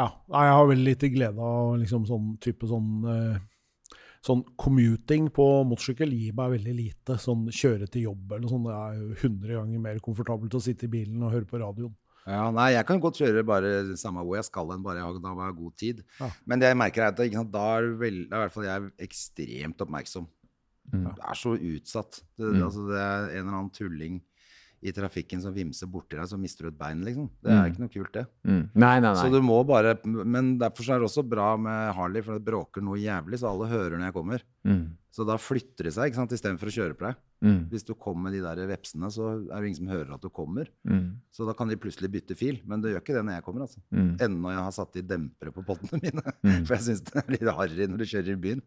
[0.00, 0.08] Ja.
[0.32, 3.42] Jeg har veldig lite glede av liksom sånn type sånn uh,
[4.24, 7.18] Sånn commuting på motorsykkel gir meg veldig lite.
[7.20, 8.70] Sånn kjøre til jobb eller noe sånt.
[8.70, 11.92] Det er jo 100 ganger mer komfortabelt å sitte i bilen og høre på radioen.
[12.24, 15.56] Ja, nei, jeg kan godt kjøre bare samme hvor jeg skal, enn bare jeg har
[15.56, 16.00] god tid.
[16.20, 16.30] Ja.
[16.48, 18.68] Men det jeg merker er at sant, da er, vel, da er i hvert fall
[18.68, 20.28] jeg ekstremt oppmerksom.
[20.92, 21.08] Mm.
[21.10, 22.22] Det er så utsatt.
[22.36, 22.62] Det, mm.
[22.64, 24.22] altså, det er en eller annen tulling
[24.84, 27.30] i trafikken som vimser borti deg, så mister du et bein, liksom.
[27.40, 27.68] Det er mm.
[27.70, 28.24] ikke noe kult, det.
[28.44, 28.64] Mm.
[28.72, 29.14] Nei, nei, nei.
[29.20, 32.84] Så du må bare Men derfor er det også bra med Harley, for det bråker
[32.84, 34.44] noe jævlig, så alle hører når jeg kommer.
[35.14, 35.16] Mm.
[35.16, 37.18] Så da flytter de seg, ikke sant, istedenfor å kjøre på deg.
[37.44, 37.58] Mm.
[37.70, 40.30] Hvis du kommer med de der vepsene, så er det ingen som hører at du
[40.34, 40.70] kommer.
[40.90, 41.20] Mm.
[41.30, 42.58] Så da kan de plutselig bytte fil.
[42.66, 43.82] Men det gjør ikke det når jeg kommer, altså.
[43.94, 44.10] Mm.
[44.26, 46.34] Ennå jeg har satt i dempere på pottene mine.
[46.66, 48.64] For jeg syns det er litt harry når du kjører i byen.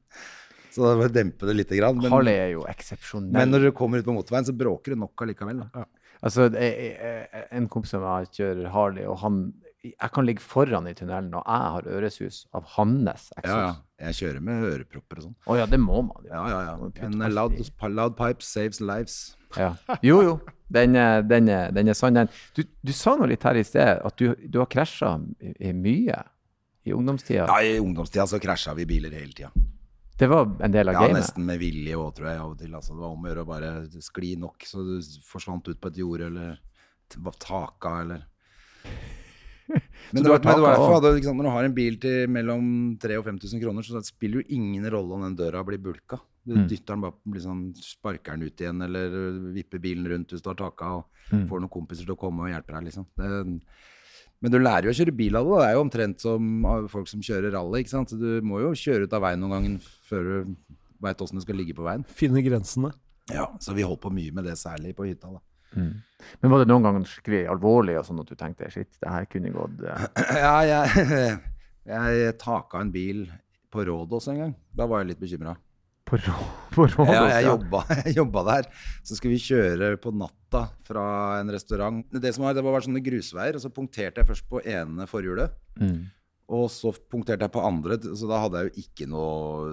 [0.71, 1.75] Så da må jeg dempe det litt.
[1.75, 3.33] Men, Harley er jo eksepsjonell.
[3.36, 5.65] Men når du kommer ut på motorveien, så bråker det nok allikevel.
[5.65, 5.83] Da.
[5.83, 6.12] Ja.
[6.27, 9.49] Altså, en kompis av meg kjører Harley, og han
[9.93, 13.52] jeg kan ligge foran i tunnelen, og jeg har øresus av hans eksos.
[13.52, 13.76] Ja, ja.
[14.08, 15.36] Jeg kjører med ørepropper og sånn.
[15.47, 16.30] Å oh, ja, det må man jo.
[16.30, 17.06] Ja, ja, ja.
[17.08, 17.58] En loud,
[17.97, 19.17] loud pipe saves lives.
[19.58, 19.71] Ja.
[20.06, 20.38] Jo, jo.
[20.69, 20.93] Den,
[21.30, 22.30] den, den er sann, den.
[22.54, 26.19] Du, du, sa noe litt her i sted, at du, du har krasja mye
[26.88, 27.47] i ungdomstida.
[27.47, 29.52] Ja, i ungdomstida så krasja vi biler hele tida.
[30.17, 31.13] Det var en del av ja, gamet?
[31.13, 32.39] Ja, nesten med vilje òg, tror jeg.
[32.41, 32.73] av og til.
[32.73, 33.71] Altså, det var om å gjøre å bare
[34.02, 34.95] skli nok så du
[35.28, 36.58] forsvant ut på et jorde eller
[37.39, 38.26] taka eller
[40.13, 42.67] Men det men det var derfor, liksom, når du har en bil til mellom
[43.01, 46.21] 3000 og 5000 kroner, så spiller jo ingen rolle om den døra blir bulka.
[46.47, 46.63] Du mm.
[46.69, 49.17] dytter den bare, liksom, sparker den ut igjen, eller
[49.58, 51.43] vipper bilen rundt hvis du har taka, og mm.
[51.49, 52.88] får noen kompiser til å komme og hjelpe deg.
[52.88, 53.10] liksom.
[53.19, 53.60] Det,
[54.38, 55.58] men du lærer jo å kjøre bil av det.
[55.58, 57.82] Det er jo omtrent som folk som kjører rally.
[57.82, 58.13] ikke sant?
[58.13, 60.56] Du må jo kjøre ut av veien noen ganger før du
[61.03, 62.06] veit åssen du skal ligge på veien.
[62.17, 62.93] Finne grensene.
[63.34, 65.34] Ja, så vi holdt på mye med det, særlig på hytta.
[65.34, 65.41] da.
[65.77, 65.93] Mm.
[66.41, 69.27] Men var det noen ganger skikkelig alvorlig og sånn at du tenkte shit, det her
[69.29, 70.07] kunne gått uh...
[70.45, 71.37] Ja, jeg,
[71.93, 73.27] jeg taka en bil
[73.73, 74.53] på Rådås en gang.
[74.75, 75.55] Da var jeg litt bekymra.
[76.07, 76.17] På,
[76.73, 77.13] på Rådås?
[77.13, 78.69] Ja, jeg jobba, jeg jobba, der.
[79.05, 81.07] Så skulle vi kjøre på natta fra
[81.41, 82.05] en restaurant.
[82.11, 85.57] Det som var, det var sånne grusveier, og så punkterte jeg først på ene forhjulet.
[85.79, 85.99] Mm.
[86.47, 89.71] Og så punkterte jeg på andre, så da hadde jeg jo ikke noe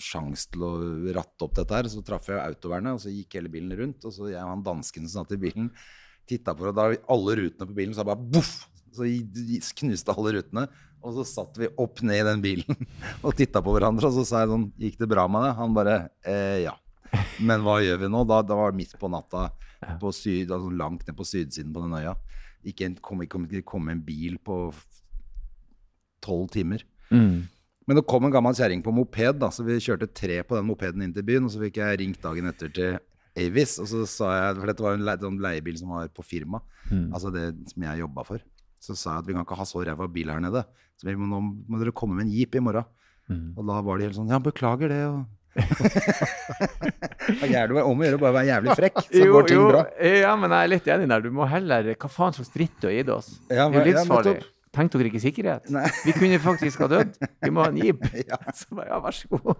[0.00, 0.72] sjanse til å
[1.12, 1.90] ratte opp dette her.
[1.92, 4.06] Så traff jeg autovernet, og så gikk hele bilen rundt.
[4.08, 5.68] Og så jeg og han dansken som satt i bilen,
[6.26, 8.56] titta på det, og da alle rutene på bilen, så bare boff!
[8.96, 9.04] Så
[9.76, 10.64] knuste alle rutene.
[11.04, 12.86] Og så satt vi opp ned i den bilen
[13.26, 15.52] og titta på hverandre, og så sa jeg sånn Gikk det bra med det?
[15.60, 16.72] Han bare eh, ja.
[17.44, 18.24] Men hva gjør vi nå?
[18.26, 19.50] Da, da var det midt på natta,
[20.00, 22.16] på syd, altså langt ned på sydsiden på den øya.
[22.66, 24.72] Ikke kom, kom, kom en bil på
[26.24, 26.84] tolv timer.
[27.10, 27.46] Mm.
[27.86, 30.66] Men det kom en gammel kjerring på moped, da, så vi kjørte tre på den
[30.66, 31.46] mopeden inn til byen.
[31.46, 32.98] Og så fikk jeg ringt dagen etter til
[33.36, 36.62] Avis, og så sa jeg, for dette var en sånn leiebil som var på firma,
[36.88, 37.10] mm.
[37.12, 38.44] altså det som jeg jobba for.
[38.80, 40.64] Så sa jeg at vi kan ikke ha så ræva bil her nede.
[40.96, 42.88] Så vi må, nå må dere komme med en jeep i morgen.
[43.28, 43.48] Mm.
[43.58, 45.02] Og da var de helt sånn Ja, beklager det.
[45.10, 45.24] og
[47.40, 49.68] det er om å gjøre å bare være jævlig frekk, så jo, går ting jo,
[49.70, 49.84] bra.
[50.04, 51.24] Ja, men jeg er litt enig der.
[51.24, 53.30] Du må heller Hva faen slags dritt du har gitt oss?
[53.48, 54.36] Ja, men, det er jo livsfarlig.
[54.36, 55.68] Ja, Tenkte dere ikke sikkerhet?
[55.72, 55.86] Nei.
[56.04, 57.16] Vi kunne faktisk ha dødd.
[57.42, 58.02] Vi må ha en jeep.
[58.28, 58.38] Ja.
[58.56, 59.54] Så bare, ja, vær så god.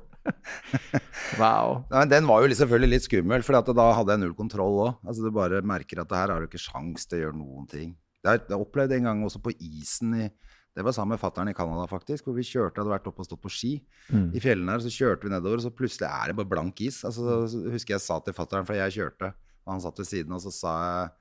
[1.40, 1.76] wow.
[1.92, 4.98] Nei, den var jo selvfølgelig litt skummel, for da hadde jeg null kontroll òg.
[5.06, 7.70] Altså, du bare merker at det her har du ikke sjans til å gjøre noen
[7.70, 7.94] ting.
[8.20, 10.28] Det har jeg opplevd en gang også på isen i
[10.76, 12.26] det var sammen med fattern i Canada, faktisk.
[12.26, 13.70] Hvor vi kjørte, hadde vært oppe og stått på ski
[14.12, 14.26] mm.
[14.36, 14.82] i fjellene her.
[14.84, 16.98] Så kjørte vi nedover, og så plutselig er det bare blank is.
[17.08, 19.30] Altså, så husker jeg sa til fattern, for jeg kjørte,
[19.64, 21.14] og han satt ved siden, og så sa jeg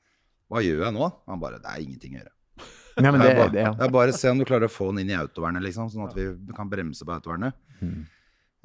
[0.51, 1.07] Hva gjør jeg nå?
[1.31, 2.33] Han bare Det er ingenting å gjøre.
[2.95, 3.71] Ja, det, det, det, ja.
[3.75, 5.89] det, er bare å se om du klarer å få den inn i autovernet, liksom,
[5.91, 7.57] sånn at vi kan bremse på autovernet.
[7.81, 8.05] Mm.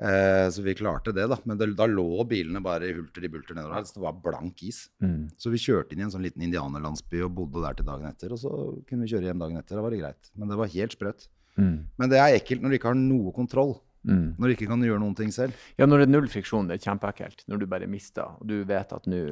[0.01, 1.37] Eh, så vi klarte det, da.
[1.45, 3.89] Men det, da lå bilene bare i hulter i bulter nedover her.
[3.89, 4.87] Så det var blank is.
[5.05, 5.29] Mm.
[5.37, 8.33] Så vi kjørte inn i en sånn liten indianerlandsby og bodde der til dagen etter.
[8.33, 8.55] Og så
[8.89, 9.77] kunne vi kjøre hjem dagen etter.
[9.77, 10.33] Da var det greit.
[10.39, 11.29] Men det var helt sprøtt.
[11.61, 11.77] Mm.
[12.01, 13.77] Men det er ekkelt når du ikke har noe kontroll.
[14.07, 14.37] Mm.
[14.41, 15.57] Når du ikke kan gjøre noen ting selv.
[15.77, 17.45] Ja, når det er null friksjon, det er kjempeekkelt.
[17.51, 19.25] Når du bare mister, og du vet at nå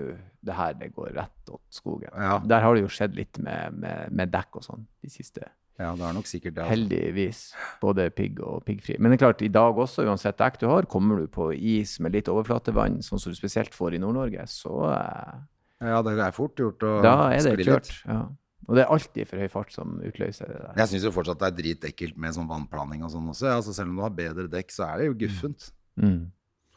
[0.44, 2.12] det her det går rett åt skogen.
[2.12, 2.36] Ja.
[2.44, 5.46] Der har det jo skjedd litt med, med, med dekk og sånn de siste
[5.78, 6.64] Ja, det er nok sikkert det.
[6.64, 6.74] Altså.
[6.74, 7.42] Heldigvis.
[7.80, 8.98] Både pigg og piggfri.
[8.98, 11.96] Men det er klart, i dag også, uansett dekk du har, kommer du på is
[12.02, 15.38] med litt overflatevann, sånn som du spesielt får i Nord-Norge, så eh,
[15.86, 16.98] Ja, det er fort gjort å
[17.38, 17.92] skli litt.
[18.04, 18.24] Ja.
[18.68, 20.72] Og det er alltid for høy fart som utløser det der.
[20.82, 23.48] Jeg syns jo fortsatt det er dritekkelt med sånn vannplaning og sånn også.
[23.54, 25.20] Altså, selv om du har bedre dekk, så er det jo mm.
[25.22, 25.70] guffent.
[25.98, 26.18] Mm.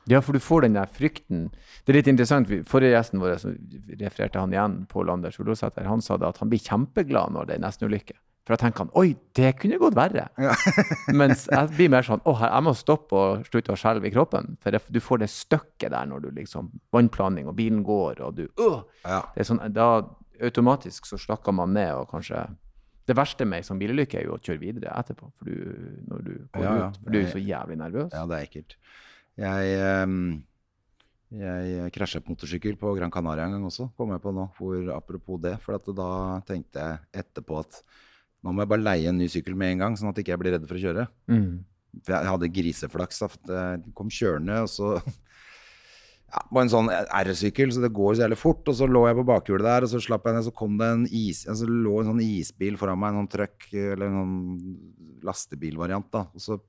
[0.09, 1.49] Ja, for du får den der frykten.
[1.83, 2.49] Det er litt interessant.
[2.69, 3.53] Forrige gjesten vår som
[3.99, 5.85] refererte han igjen, Pål Anders Olosæter.
[5.85, 8.17] Han sa det at han blir kjempeglad når det er nestenulykke.
[8.41, 10.25] For da tenker han oi, det kunne gått verre.
[10.41, 10.55] Ja.
[11.19, 14.55] Mens jeg blir mer sånn å, jeg må stoppe og slutte å skjelve i kroppen.
[14.63, 18.47] For du får det støkket der når du liksom Vannplaning, og bilen går, og du
[18.47, 19.21] øh, ja.
[19.35, 19.91] det sånn, Da
[20.47, 22.43] automatisk så slakker man ned og kanskje
[23.07, 25.71] Det verste med ei sånn bilulykke er jo å kjøre videre etterpå, for du,
[26.07, 26.99] når du går ja, ut.
[27.01, 28.11] For du er jo så jævlig nervøs.
[28.13, 28.75] Ja, det er ekkelt.
[29.41, 29.71] Jeg,
[30.05, 30.19] um,
[31.41, 34.45] jeg krasja på motorsykkel på Gran Canaria en gang også, kom jeg på nå.
[34.55, 35.55] Hvor, apropos det.
[35.65, 36.11] For da
[36.47, 37.81] tenkte jeg etterpå at
[38.41, 40.41] nå må jeg bare leie en ny sykkel med en gang, sånn at ikke jeg
[40.41, 41.09] blir redd for å kjøre.
[41.29, 41.51] Mm.
[42.05, 43.25] For jeg hadde griseflaks.
[43.49, 44.93] Jeg kom kjørende, og så
[46.31, 48.63] ja, på en sånn R-sykkel, så det går så jævlig fort.
[48.71, 50.91] Og så lå jeg på bakhjulet der, og så slapp jeg ned, så kom det
[50.95, 55.17] en is, altså, lå en sånn isbil foran meg, en sånn truck, eller en sånn
[55.27, 56.07] lastebilvariant.
[56.13, 56.61] da, og så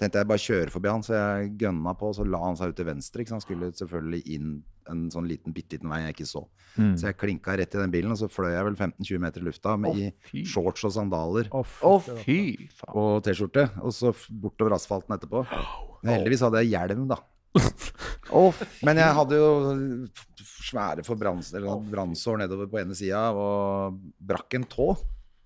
[0.00, 2.72] tenkte jeg bare kjøre forbi han, så jeg gønna på, og så la han seg
[2.72, 3.24] ut til venstre.
[3.24, 4.52] ikke han skulle selvfølgelig inn
[4.90, 6.44] en sånn liten, bitte liten vei jeg ikke så.
[6.74, 6.94] Mm.
[6.98, 9.48] Så jeg klinka rett i den bilen, og så fløy jeg vel 15-20 meter i
[9.48, 11.50] lufta med oh, i shorts og sandaler.
[11.54, 12.40] Oh, fy
[12.72, 12.96] faen.
[12.96, 13.68] Og T-skjorte.
[13.84, 15.44] Og så bortover asfalten etterpå.
[16.00, 17.20] Men heldigvis hadde jeg hjelm, da
[18.38, 18.54] oh,
[18.86, 19.48] Men jeg hadde jo
[20.70, 21.02] svære
[21.90, 24.92] brannsår nedover på ene sida og brakk en tå.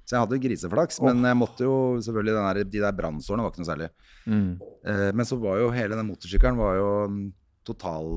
[0.05, 1.00] Så jeg hadde griseflaks.
[1.05, 3.88] Men jeg måtte jo selvfølgelig der, De der brannsårene var ikke noe særlig.
[4.28, 4.50] Mm.
[4.84, 6.90] Eh, men så var jo hele den motorsykkelen var jo
[7.64, 8.11] total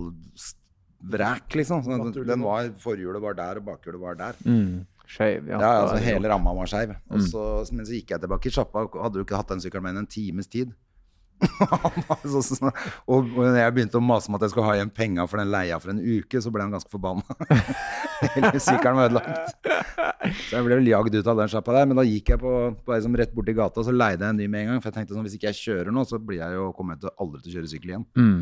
[1.14, 1.84] vræk, liksom.
[1.86, 4.40] Så den var, Forhjulet var der, og bakhjulet var der.
[4.44, 4.84] Mm.
[5.08, 5.62] Skeiv, ja.
[5.64, 6.92] ja altså, hele ramma var skeiv.
[7.08, 7.24] Mm.
[7.72, 9.96] Men så gikk jeg tilbake i sjappa og hadde jo ikke hatt den sykkelen mer
[9.96, 10.76] enn en times tid.
[13.12, 15.52] og når jeg begynte å mase om at jeg skulle ha igjen penga for den
[15.54, 17.24] leia for en uke, så ble han ganske forbanna.
[18.36, 19.56] Hele sykkelen var ødelagt.
[20.48, 21.90] Så jeg ble vel jagd ut av den sjappa der.
[21.90, 22.54] Men da gikk jeg på,
[22.86, 24.84] på som rett borti gata og så leide jeg en ny med en gang.
[24.84, 27.06] For jeg tenkte sånn, hvis ikke jeg kjører nå, så blir jeg jo, kommer jeg
[27.06, 28.08] til aldri til å kjøre sykkel igjen.
[28.18, 28.42] Mm.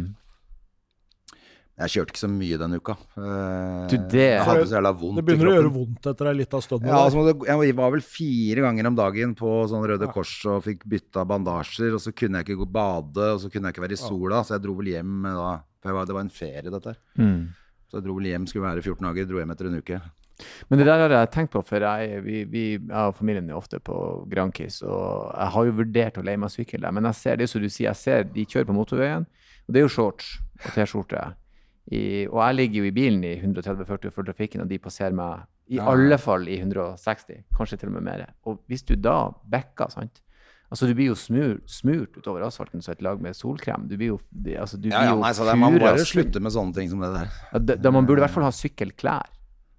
[1.75, 2.93] Jeg kjørte ikke så mye denne uka.
[3.19, 6.61] Eh, du, det, hadde så jævla vondt det begynner å gjøre vondt etter ei lita
[6.63, 6.87] stund?
[6.87, 10.85] Ja, altså, jeg var vel fire ganger om dagen på sånn Røde Kors og fikk
[10.87, 11.97] bytta bandasjer.
[11.97, 13.99] Og så kunne jeg ikke gå og bade, og så kunne jeg ikke være i
[13.99, 14.39] sola.
[14.47, 15.51] Så jeg dro vel hjem da.
[15.83, 17.01] For var, det var en ferie, dette her.
[17.19, 17.43] Mm.
[17.91, 20.01] Så jeg dro vel hjem, skulle være 14 dager, dro hjem etter en uke.
[20.71, 23.59] Men det der har jeg tenkt på, for jeg, vi, vi, jeg og familien er
[23.59, 23.97] ofte på
[24.31, 24.79] Grankis.
[24.87, 27.63] Og jeg har jo vurdert å leie meg sykkel der, men jeg ser det som
[27.63, 29.27] du sier, jeg ser de kjører på motorveien.
[29.67, 31.33] Og det er jo shorts og T-skjorte.
[31.85, 35.45] I, og jeg ligger jo i bilen i 130-40 for trafikken, og de passerer meg
[35.69, 35.85] i ja.
[35.89, 38.23] alle fall i 160, kanskje til og med mer.
[38.49, 40.21] Og hvis du da backer, sant
[40.73, 43.85] Altså, du blir jo smurt, smurt utover asfalten som et lag med solkrem.
[43.85, 44.19] Du blir jo,
[44.57, 47.03] altså, du ja, ja, nei, så det, Man må bare slutte med sånne ting som
[47.05, 47.35] det der.
[47.53, 49.29] Da, da man burde i hvert fall ha sykkelklær.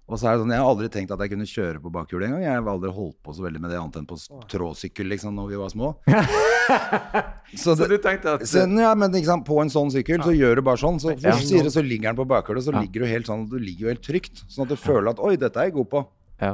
[0.07, 2.23] Og så er det sånn, Jeg har aldri tenkt at jeg kunne kjøre på bakhjul
[2.23, 2.43] engang.
[2.45, 4.15] Jeg har aldri holdt på så veldig med det annet enn på
[4.53, 5.89] tråsykkel liksom, når vi var små.
[6.07, 10.31] så, det, så, du tenkte at så, ja, men liksom, På en sånn sykkel så
[10.31, 11.01] gjør du bare sånn.
[11.03, 11.35] Så ja.
[11.41, 13.91] sier det, så ligger den på bakhjulet, så ligger du helt sånn, du ligger jo
[13.95, 14.45] helt trygt.
[14.47, 16.03] Sånn at du føler at 'oi, dette er jeg god på'.
[16.39, 16.53] Ja.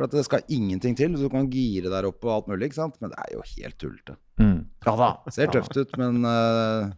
[0.00, 1.12] For at det skal ingenting til.
[1.18, 2.70] Så du kan gire der oppe og alt mulig.
[2.70, 2.96] ikke sant?
[3.04, 4.16] Men det er jo helt tullete.
[4.40, 4.62] Mm.
[4.88, 5.10] Ja.
[5.28, 6.88] Ser tøft ut, men uh,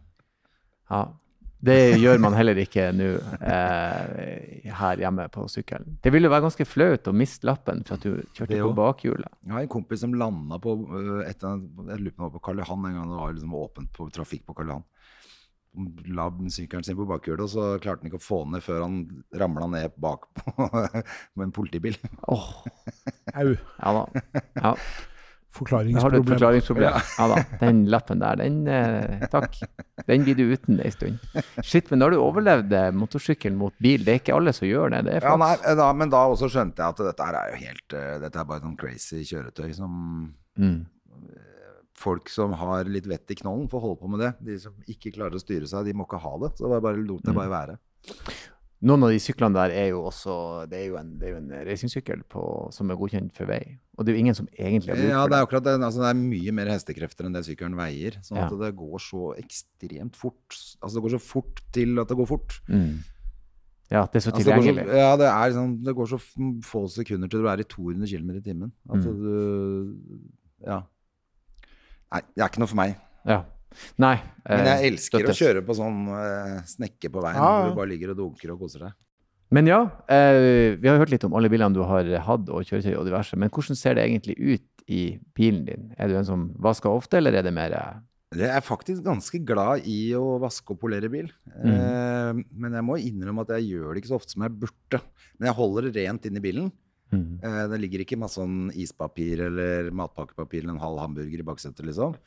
[0.87, 1.03] Ja.
[1.63, 3.09] Det gjør man heller ikke nå
[3.39, 5.97] eh, her hjemme på sykkelen.
[6.03, 9.37] Det ville være ganske flaut å miste lappen for at du kjørte på bakhjulet.
[9.45, 12.89] Jeg har en kompis som landa på øh, etter, jeg lurer på, på Karl Johan
[12.89, 14.89] en gang det var liksom åpent på trafikk på Karl Johan.
[16.13, 18.83] La sykkelen sin på bakhjulet, og så klarte han ikke å få den ned før
[18.83, 18.99] han
[19.41, 20.67] ramla ned bakpå
[21.39, 21.95] med en politibil.
[22.27, 22.51] Oh.
[23.33, 23.55] Au.
[23.55, 24.05] Ja da.
[24.59, 24.75] Ja.
[25.53, 26.01] Forklaringsproblem.
[26.03, 26.87] Har du et forklaringsproblem?
[26.87, 27.01] Ja.
[27.17, 27.25] ja.
[27.29, 27.57] da.
[27.61, 29.59] Den lappen der, den eh, Takk.
[30.07, 31.21] Den blir du uten ei stund.
[31.61, 34.01] Shit, men da har du overlevd motorsykkelen motorsykkel mot bil.
[34.05, 35.03] Det er ikke alle som gjør det.
[35.09, 38.15] det ja, nei, da, men da også skjønte jeg at dette er jo helt uh,
[38.23, 39.93] Dette er bare noen crazy kjøretøy som
[40.57, 40.79] mm.
[42.03, 44.31] Folk som har litt vett i knollen, får holde på med det.
[44.43, 46.49] De som ikke klarer å styre seg, de må ikke ha det.
[46.57, 47.37] Så det bare lot det mm.
[47.37, 47.77] bare være.
[48.83, 50.33] Noen av de syklene der er jo også
[50.67, 52.25] Det er jo en, det en racingsykkel
[52.75, 53.61] som er godkjent for vei.
[53.95, 55.13] Og det er jo ingen som egentlig har bruk for.
[55.13, 55.75] Ja, det er akkurat det.
[55.77, 58.17] Altså, det er mye mer hestekrefter enn det sykkelen veier.
[58.25, 60.57] Sånn at det går så ekstremt fort.
[60.81, 62.57] Altså det går så fort til at det går fort.
[62.67, 63.03] Mm.
[63.93, 64.73] Ja, det er så tilgjengelig.
[64.73, 66.19] Altså, det så, ja, det, er sånn, det går så
[66.65, 68.71] få sekunder til du er i 200 km i timen.
[68.89, 69.19] Altså, mm.
[69.21, 70.79] du, ja.
[72.13, 72.95] Nei, det er ikke noe for meg.
[73.29, 73.43] Ja.
[74.01, 74.15] Nei.
[74.47, 75.39] Men jeg eh, elsker støttes.
[75.39, 77.49] å kjøre på sånn uh, snekke på veien, ja.
[77.49, 78.99] hvor du bare ligger og dunker og koser deg.
[79.53, 82.95] Men ja, eh, vi har hørt litt om alle bilene du har hatt og kjøretøy
[82.97, 83.37] og diverse.
[83.37, 85.03] Men hvordan ser det egentlig ut i
[85.37, 85.91] bilen din?
[86.01, 88.01] Er du en som vasker ofte, eller er det mer eh?
[88.33, 91.27] Jeg er faktisk ganske glad i å vaske og polere bil.
[91.53, 91.73] Mm.
[91.73, 95.01] Eh, men jeg må innrømme at jeg gjør det ikke så ofte som jeg burde.
[95.37, 96.71] Men jeg holder det rent inn i bilen.
[97.13, 97.27] Mm.
[97.45, 101.85] Eh, det ligger ikke masse sånn ispapir eller matpakkepapir eller en halv hamburger i baksetet,
[101.85, 102.17] liksom.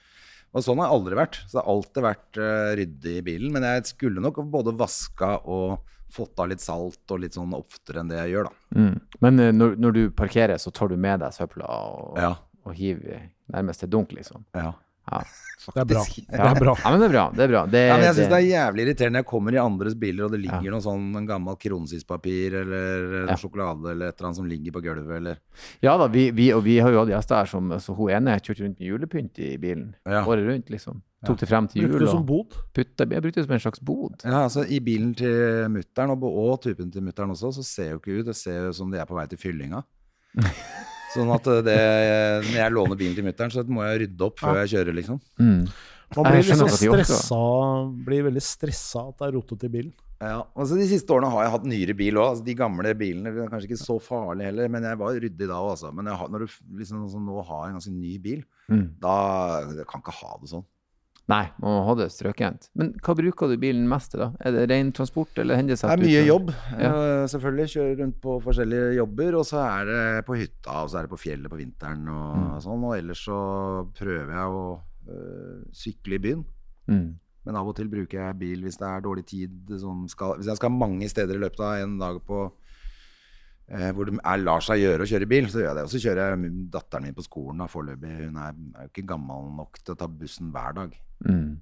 [0.55, 1.39] Og sånn har jeg aldri vært.
[1.45, 3.53] Så det har alltid vært uh, ryddig i bilen.
[3.55, 8.01] Men jeg skulle nok både vaska og fått av litt salt og litt sånn oftere
[8.01, 8.79] enn det jeg gjør, da.
[8.79, 8.95] Mm.
[9.27, 12.33] Men uh, når, når, du parkerer, så tar du med deg søpla og, ja.
[12.65, 14.47] og hiver nærmest til dunk, liksom?
[14.57, 14.73] Ja.
[15.07, 15.23] Ja,
[15.75, 16.03] det er bra.
[16.07, 16.75] Det er bra.
[16.83, 17.25] Ja, men det er bra.
[17.35, 17.63] Det er bra.
[17.71, 18.39] Det, ja, men jeg syns det...
[18.39, 20.75] er jævlig irriterende når jeg kommer i andres biler, og det ligger ja.
[20.75, 23.39] noe sånn en gammel kronsispapir eller ja.
[23.41, 25.41] sjokolade eller et eller annet som ligger på gulvet, eller
[25.85, 28.39] Ja da, vi, vi, og vi har jo hatt gjester her som så hun ene
[28.39, 31.03] kjørte rundt med julepynt i bilen året rundt, liksom.
[31.27, 31.89] Tok det frem til jul.
[31.91, 32.59] Brukte det som bod?
[32.77, 34.21] Putta, jeg brukte det som en slags bod.
[34.23, 38.03] Ja, altså I bilen til mutter'n, og, og typen til mutter'n også, så ser jo
[38.03, 39.83] ikke ut Det ser jo som de er på vei til fyllinga.
[41.17, 41.77] Sånn at det,
[42.47, 45.21] når jeg låner bilen til mutter'n, så må jeg rydde opp før jeg kjører, liksom.
[45.41, 45.63] Mm.
[46.15, 47.39] Man blir, liksom stressa,
[48.07, 49.95] blir veldig stressa at det er rotete i bilen.
[50.17, 52.31] Ja, altså De siste årene har jeg hatt nyere bil òg.
[52.31, 55.59] Altså, de gamle bilene er kanskje ikke så farlige heller, men jeg var ryddig da
[55.59, 55.73] òg.
[55.75, 55.91] Altså.
[55.97, 58.87] Men jeg, når du liksom, altså, nå har en ganske ny bil, mm.
[59.03, 59.17] da
[59.67, 60.65] jeg kan ikke ha det sånn.
[61.27, 62.69] Nei, man må ha det strøkent.
[62.79, 64.29] Men hva bruker du bilen mest til, da?
[64.47, 66.91] Er det ren transport eller hender det seg Det er mye jobb, ja.
[67.33, 67.71] selvfølgelig.
[67.73, 69.39] Kjører rundt på forskjellige jobber.
[69.41, 72.37] Og så er det på hytta, og så er det på fjellet på vinteren og
[72.39, 72.53] mm.
[72.63, 72.85] sånn.
[72.87, 73.39] Og ellers så
[73.99, 76.45] prøver jeg å øh, sykle i byen.
[76.93, 77.09] Mm.
[77.47, 79.75] Men av og til bruker jeg bil hvis det er dårlig tid.
[80.13, 84.15] Skal, hvis jeg skal mange steder i løpet av en dag på eh, hvor det
[84.21, 85.89] er, lar seg gjøre å kjøre bil, så gjør jeg det.
[85.89, 88.15] Og så kjører jeg datteren min på skolen da, foreløpig.
[88.29, 90.95] Hun er, er jo ikke gammel nok til å ta bussen hver dag.
[91.25, 91.61] Mm.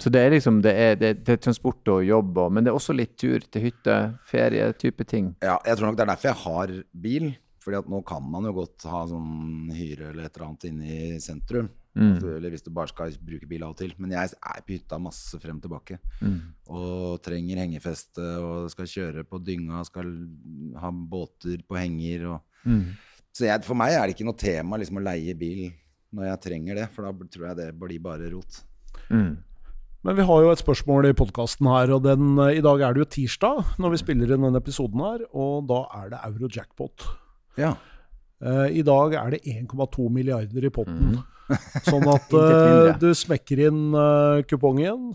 [0.00, 2.72] Så det er liksom det er, det, det er, transport og jobb, og, men det
[2.72, 3.96] er også litt tur til hytte,
[4.26, 5.34] ferie, type ting?
[5.44, 6.74] Ja, jeg tror nok det er derfor jeg har
[7.04, 7.32] bil.
[7.60, 10.86] Fordi at nå kan man jo godt ha sånn hyre eller et eller annet inne
[10.88, 11.68] i sentrum.
[11.92, 12.14] Mm.
[12.38, 13.92] Eller hvis du bare skal bruke bil av og til.
[14.00, 15.98] Men jeg er på hytta masse frem og tilbake.
[16.22, 16.38] Mm.
[16.72, 20.08] Og trenger hengefeste og skal kjøre på dynga, skal
[20.80, 22.26] ha båter på henger.
[22.32, 22.64] Og...
[22.64, 22.94] Mm.
[23.36, 25.66] Så jeg, for meg er det ikke noe tema liksom, å leie bil
[26.16, 28.60] når jeg trenger det, for da tror jeg det blir bare rot.
[29.10, 29.38] Mm.
[30.00, 33.02] Men vi har jo et spørsmål i podkasten her, og den, i dag er det
[33.02, 37.04] jo tirsdag når vi spiller inn denne episoden her, og da er det euro jackpot.
[37.60, 37.74] Ja.
[38.40, 41.18] Uh, I dag er det 1,2 milliarder i potten.
[41.18, 41.36] Mm.
[41.90, 45.10] sånn at uh, du smekker inn uh, kupongen.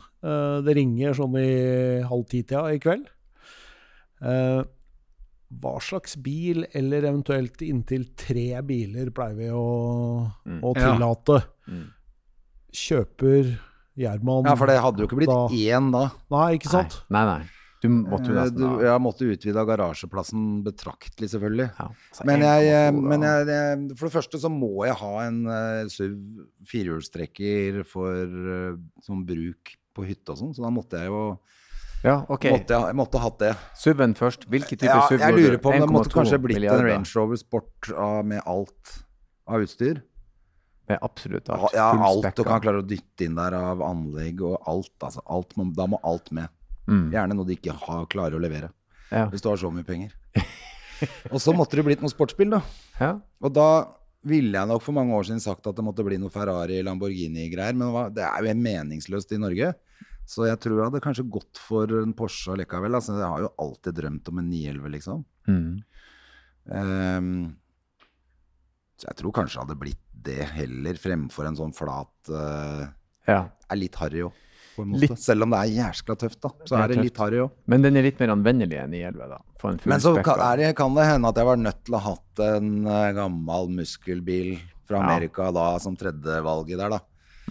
[0.65, 1.51] det ringer sånn i
[2.05, 3.07] halv ti-tida i kveld.
[5.61, 9.65] Hva slags bil, eller eventuelt inntil tre biler, pleier vi å,
[10.45, 10.61] mm.
[10.65, 11.41] å tillate?
[11.41, 11.75] Ja.
[11.75, 11.85] Mm.
[12.75, 13.53] Kjøper
[13.95, 15.45] Gjerman Ja, for det hadde jo ikke blitt da.
[15.47, 16.09] én da.
[16.33, 16.97] Nei, ikke sant?
[17.07, 17.43] Nei, nei.
[17.45, 17.51] nei.
[17.85, 18.71] Du måtte jo nesten da.
[18.87, 21.67] Jeg måtte utvide garasjeplassen betraktelig, selvfølgelig.
[21.77, 21.87] Ja,
[22.27, 26.15] men, jeg, men jeg, jeg, for det første så må jeg ha en uh, SUV
[26.69, 31.21] firehjulstrekker for uh, som bruk på hytte og sånn, så da måtte jeg jo
[32.05, 32.47] ja, ok.
[32.53, 33.51] Måtte jeg, jeg måtte ha hatt det.
[33.81, 34.45] SUV-en først.
[34.51, 36.85] Hvilke typer ja, SUV Jeg lurer på om det måtte kanskje blitt milliarder.
[36.85, 38.99] en Range Rover Sport uh, med alt
[39.49, 40.03] av utstyr.
[40.89, 41.73] Med absolutt alt.
[41.73, 44.93] Ja, alt du kan klare å dytte inn der av anlegg og alt.
[45.01, 46.51] Altså, alt må, da må alt med.
[46.85, 47.07] Mm.
[47.15, 48.69] Gjerne noe de ikke har, klarer å levere.
[49.09, 49.25] Ja.
[49.31, 50.13] Hvis du har så mye penger.
[51.33, 52.61] og så måtte det blitt noe sportsbil, da.
[52.99, 53.15] Ja.
[53.41, 53.69] Og da
[54.25, 57.77] ville jeg nok for mange år siden sagt at det måtte bli noe Ferrari, Lamborghini-greier.
[57.77, 59.73] Men det er jo meningsløst i Norge.
[60.25, 62.97] Så jeg tror jeg hadde kanskje gått for en Porsche likevel.
[62.97, 65.21] Altså, jeg har jo alltid drømt om en 911, liksom.
[65.49, 65.69] Mm.
[66.65, 67.35] Um,
[68.97, 72.87] så jeg tror kanskje det hadde blitt det heller, fremfor en sånn flat uh,
[73.29, 73.43] ja.
[73.69, 74.33] Er litt harry òg
[74.75, 75.05] på en måte.
[75.05, 76.51] Litt, Selv om det er jæskla tøft, da.
[76.67, 77.53] Så er det litt harry òg.
[77.71, 79.39] Men den er litt mer anvendelig enn I11, da.
[79.87, 82.43] Men så kan det, kan det, hende at jeg var nødt til å ha hatt
[82.49, 84.55] en uh, gammel muskelbil
[84.85, 86.99] fra Amerika da som tredjevalget der, da.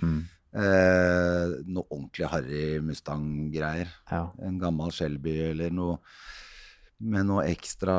[0.02, 0.20] Mm.
[0.54, 3.90] Eh, noe ordentlig harry Mustang-greier.
[4.10, 4.28] Ja.
[4.46, 5.98] En gammel Shelby eller noe
[7.04, 7.96] med noe ekstra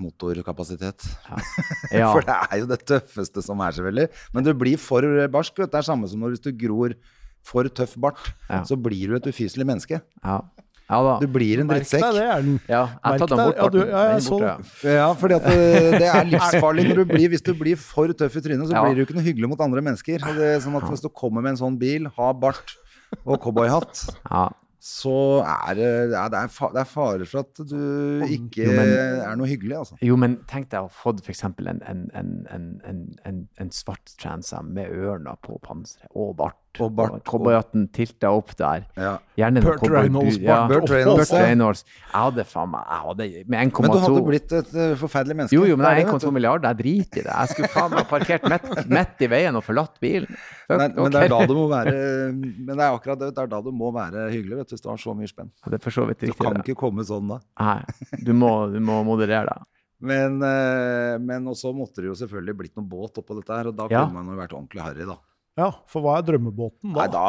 [0.00, 1.04] motorkapasitet.
[1.28, 1.42] Ja.
[1.94, 2.08] Ja.
[2.10, 4.08] for det er jo det tøffeste som er, selvfølgelig.
[4.34, 5.60] Men du blir for barsk.
[5.60, 6.96] Det er samme som når hvis du gror
[7.44, 8.18] for tøff bart,
[8.66, 10.00] så blir du et ufyselig menneske.
[10.24, 10.38] Ja.
[10.84, 12.02] Ja, du blir en drittsekk.
[12.02, 12.66] Merk deg det, Erlend.
[12.68, 13.60] Ja, jeg tar den bort.
[13.60, 14.40] Ja, du, ja, jeg så.
[14.84, 18.36] Ja, fordi at det, det er livsfarlig når du blir, hvis du blir for tøff
[18.40, 20.20] i trynet, så blir du ikke noe hyggelig mot andre mennesker.
[20.20, 22.76] Det er sånn at Hvis du kommer med en sånn bil, har bart
[23.22, 24.50] og cowboyhatt, ja
[24.84, 28.90] så er det, ja, det, er det er fare for at du ikke jo, men,
[29.24, 29.96] er noe hyggelig, altså.
[30.04, 31.40] Jo, men tenk deg å ha fått f.eks.
[31.46, 31.80] En,
[32.12, 36.60] en, en, en, svart transam med ørner på panseret og bart.
[36.82, 37.20] Og bart.
[37.28, 38.86] Cowboyhatten tilta opp der.
[38.98, 39.12] Ja.
[39.38, 40.38] Gjerne Burt Reynolds.
[40.42, 40.64] Ja.
[40.70, 41.30] Burt Reynolds.
[41.30, 41.82] Reynolds.
[41.86, 45.36] Jeg hadde faen meg jeg hadde, med 1,2 Men du hadde blitt et uh, forferdelig
[45.38, 45.54] menneske.
[45.54, 46.72] Jo, jo, men jeg er 1,2 milliarder.
[46.72, 47.36] Jeg driter i det.
[47.36, 50.40] Jeg skulle faen meg parkert midt, i veien og forlatt bilen.
[50.72, 51.92] Nei, men det er da du må være
[52.32, 53.30] Men det er akkurat det.
[53.36, 55.52] Det er da du må være hyggelig, vet du, hvis du har så mye spenn.
[55.68, 56.40] Det er for så vidt riktig.
[56.40, 57.38] Du kan ikke komme sånn da.
[57.60, 59.70] Nei, du må, du må moderere deg.
[60.04, 63.78] Men, uh, men også måtte det jo selvfølgelig blitt noe båt oppå dette her, og
[63.78, 64.02] da ja.
[64.02, 65.16] kunne man jo vært ordentlig harry, da.
[65.54, 67.04] Ja, for hva er drømmebåten da?
[67.04, 67.20] Nei, da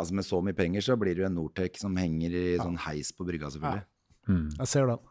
[0.00, 2.78] altså Med så mye penger så blir det jo en Nortec som henger i sånn
[2.86, 3.84] heis på brygga, selvfølgelig.
[3.84, 4.32] Ja.
[4.32, 4.46] Mm.
[4.56, 5.02] Jeg ser den.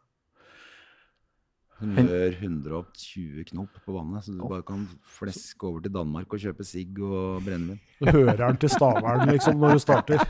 [1.75, 4.85] Hun gjør 120 knop på vannet, så du bare kan
[5.17, 7.81] fleske over til Danmark og kjøpe sigg og brennevin.
[7.99, 10.23] Du hører den til Stavern liksom når du starter.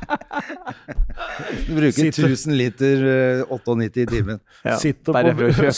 [1.68, 3.06] Du bruker sitter, 1000 liter
[3.52, 4.42] 98 eh, i timen.
[4.66, 5.70] Ja, sitter, på,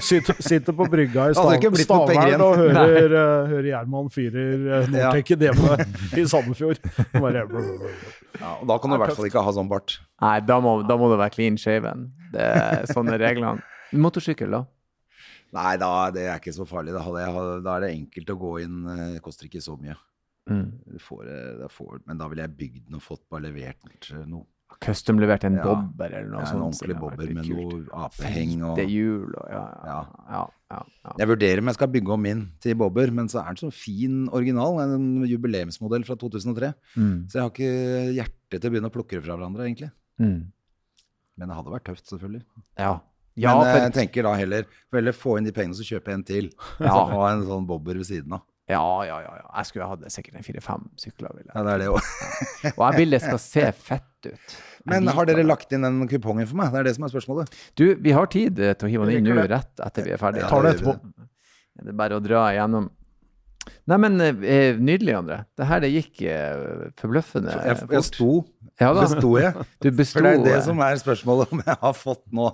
[0.00, 5.36] sitter, sitter, på, brygga i stav, Stavern og hører, uh, hører Gjerman fyrer uh, Nortec
[5.36, 5.78] i hjemme
[6.16, 6.80] i Sandefjord.
[7.12, 10.00] Bare, ja, og da kan du i hvert fall ikke ha sånn bart.
[10.24, 12.08] Nei, da må, da må du være clean shaven.
[12.32, 13.60] Det er sånne reglene.
[14.04, 14.64] Motorsykkel, da?
[15.56, 16.94] Nei, da, det er ikke så farlig.
[16.94, 17.02] Da,
[17.64, 18.78] da, er det enkelt å gå inn.
[18.86, 19.96] Eh, det koster ikke så mye.
[20.50, 20.70] Mm.
[21.02, 24.46] Får, eh, får, men da ville jeg bygd noe, fått bare levert eh, noe.
[24.80, 25.64] Custom-levert en ja.
[25.66, 26.60] bobber eller noe ja, sånt.
[26.60, 30.44] En ordentlig bobber med noe apeheng og hjul og ja, ja.
[30.70, 30.78] ja,
[31.18, 33.72] Jeg vurderer om jeg skal bygge om min til bobber, men så er den så
[33.74, 34.78] fin original.
[34.84, 36.70] En jubileumsmodell fra 2003.
[36.94, 37.16] Mm.
[37.26, 39.90] Så jeg har ikke hjerte til å begynne å plukke det fra hverandre, egentlig.
[40.22, 40.38] Mm.
[41.34, 42.46] Men det hadde vært tøft, selvfølgelig.
[42.78, 42.94] Ja,
[43.38, 43.82] ja, Men for...
[43.84, 46.50] jeg tenker da heller, heller få inn de pengene, så kjøpe en til.
[46.80, 46.94] Ja.
[46.94, 48.46] Så ha en sånn bobber ved siden av.
[48.70, 49.30] Ja, ja, ja.
[49.40, 49.46] ja.
[49.58, 51.32] Jeg skulle hatt sikkert en fire-fem sykler.
[51.34, 51.54] Vil jeg.
[51.54, 52.28] Ja, det er det også.
[52.76, 54.54] og jeg vil det skal se fett ut.
[54.90, 56.70] Men har dere lagt inn den kupongen for meg?
[56.72, 57.58] Det er det som er spørsmålet.
[57.78, 60.46] Du, vi har tid til å hive den inn nå, rett etter vi er ferdige.
[60.46, 60.96] Ja, tar det etterpå.
[61.80, 62.88] Det er bare å dra igjennom.
[63.90, 65.42] Nei, men eh, nydelig, André.
[65.58, 68.30] Det her det gikk eh, forbløffende jeg, jeg, jeg sto.
[68.80, 69.66] Ja, besto jeg?
[69.82, 72.52] Du besto, For det er det som er spørsmålet, om jeg har fått nå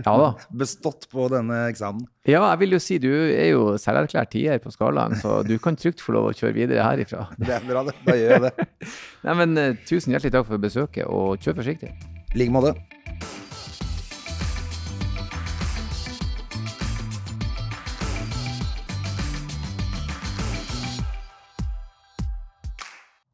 [0.00, 0.28] ja da.
[0.62, 2.06] bestått på denne eksamen.
[2.24, 5.76] Ja, jeg vil jo si du er jo selverklært tier på skalaen, så du kan
[5.76, 7.26] trygt få lov å kjøre videre herifra.
[7.42, 7.96] Det er bra, det.
[8.06, 8.68] Da gjør jeg det.
[9.26, 11.92] Nei, men uh, Tusen hjertelig takk for besøket, og kjør forsiktig.
[12.32, 12.72] I like måte.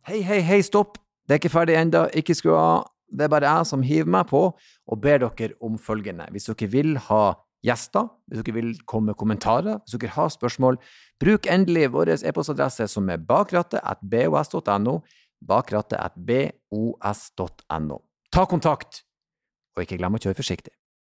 [0.09, 0.97] Hei, hei, hei, stopp!
[1.29, 2.07] Det er ikke ferdig ennå.
[2.17, 2.89] Ikke skru av.
[3.13, 4.41] Det er bare jeg som hiver meg på
[4.89, 6.29] og ber dere om følgende.
[6.33, 7.23] Hvis dere vil ha
[7.65, 10.79] gjester, hvis dere vil komme med kommentarer, hvis dere har spørsmål,
[11.21, 15.01] bruk endelig vår e-postadresse som er bakrattet at bos.no,
[15.47, 18.03] bakrattet at bos.no.
[18.33, 19.03] Ta kontakt,
[19.77, 20.75] og ikke glem å kjøre forsiktig.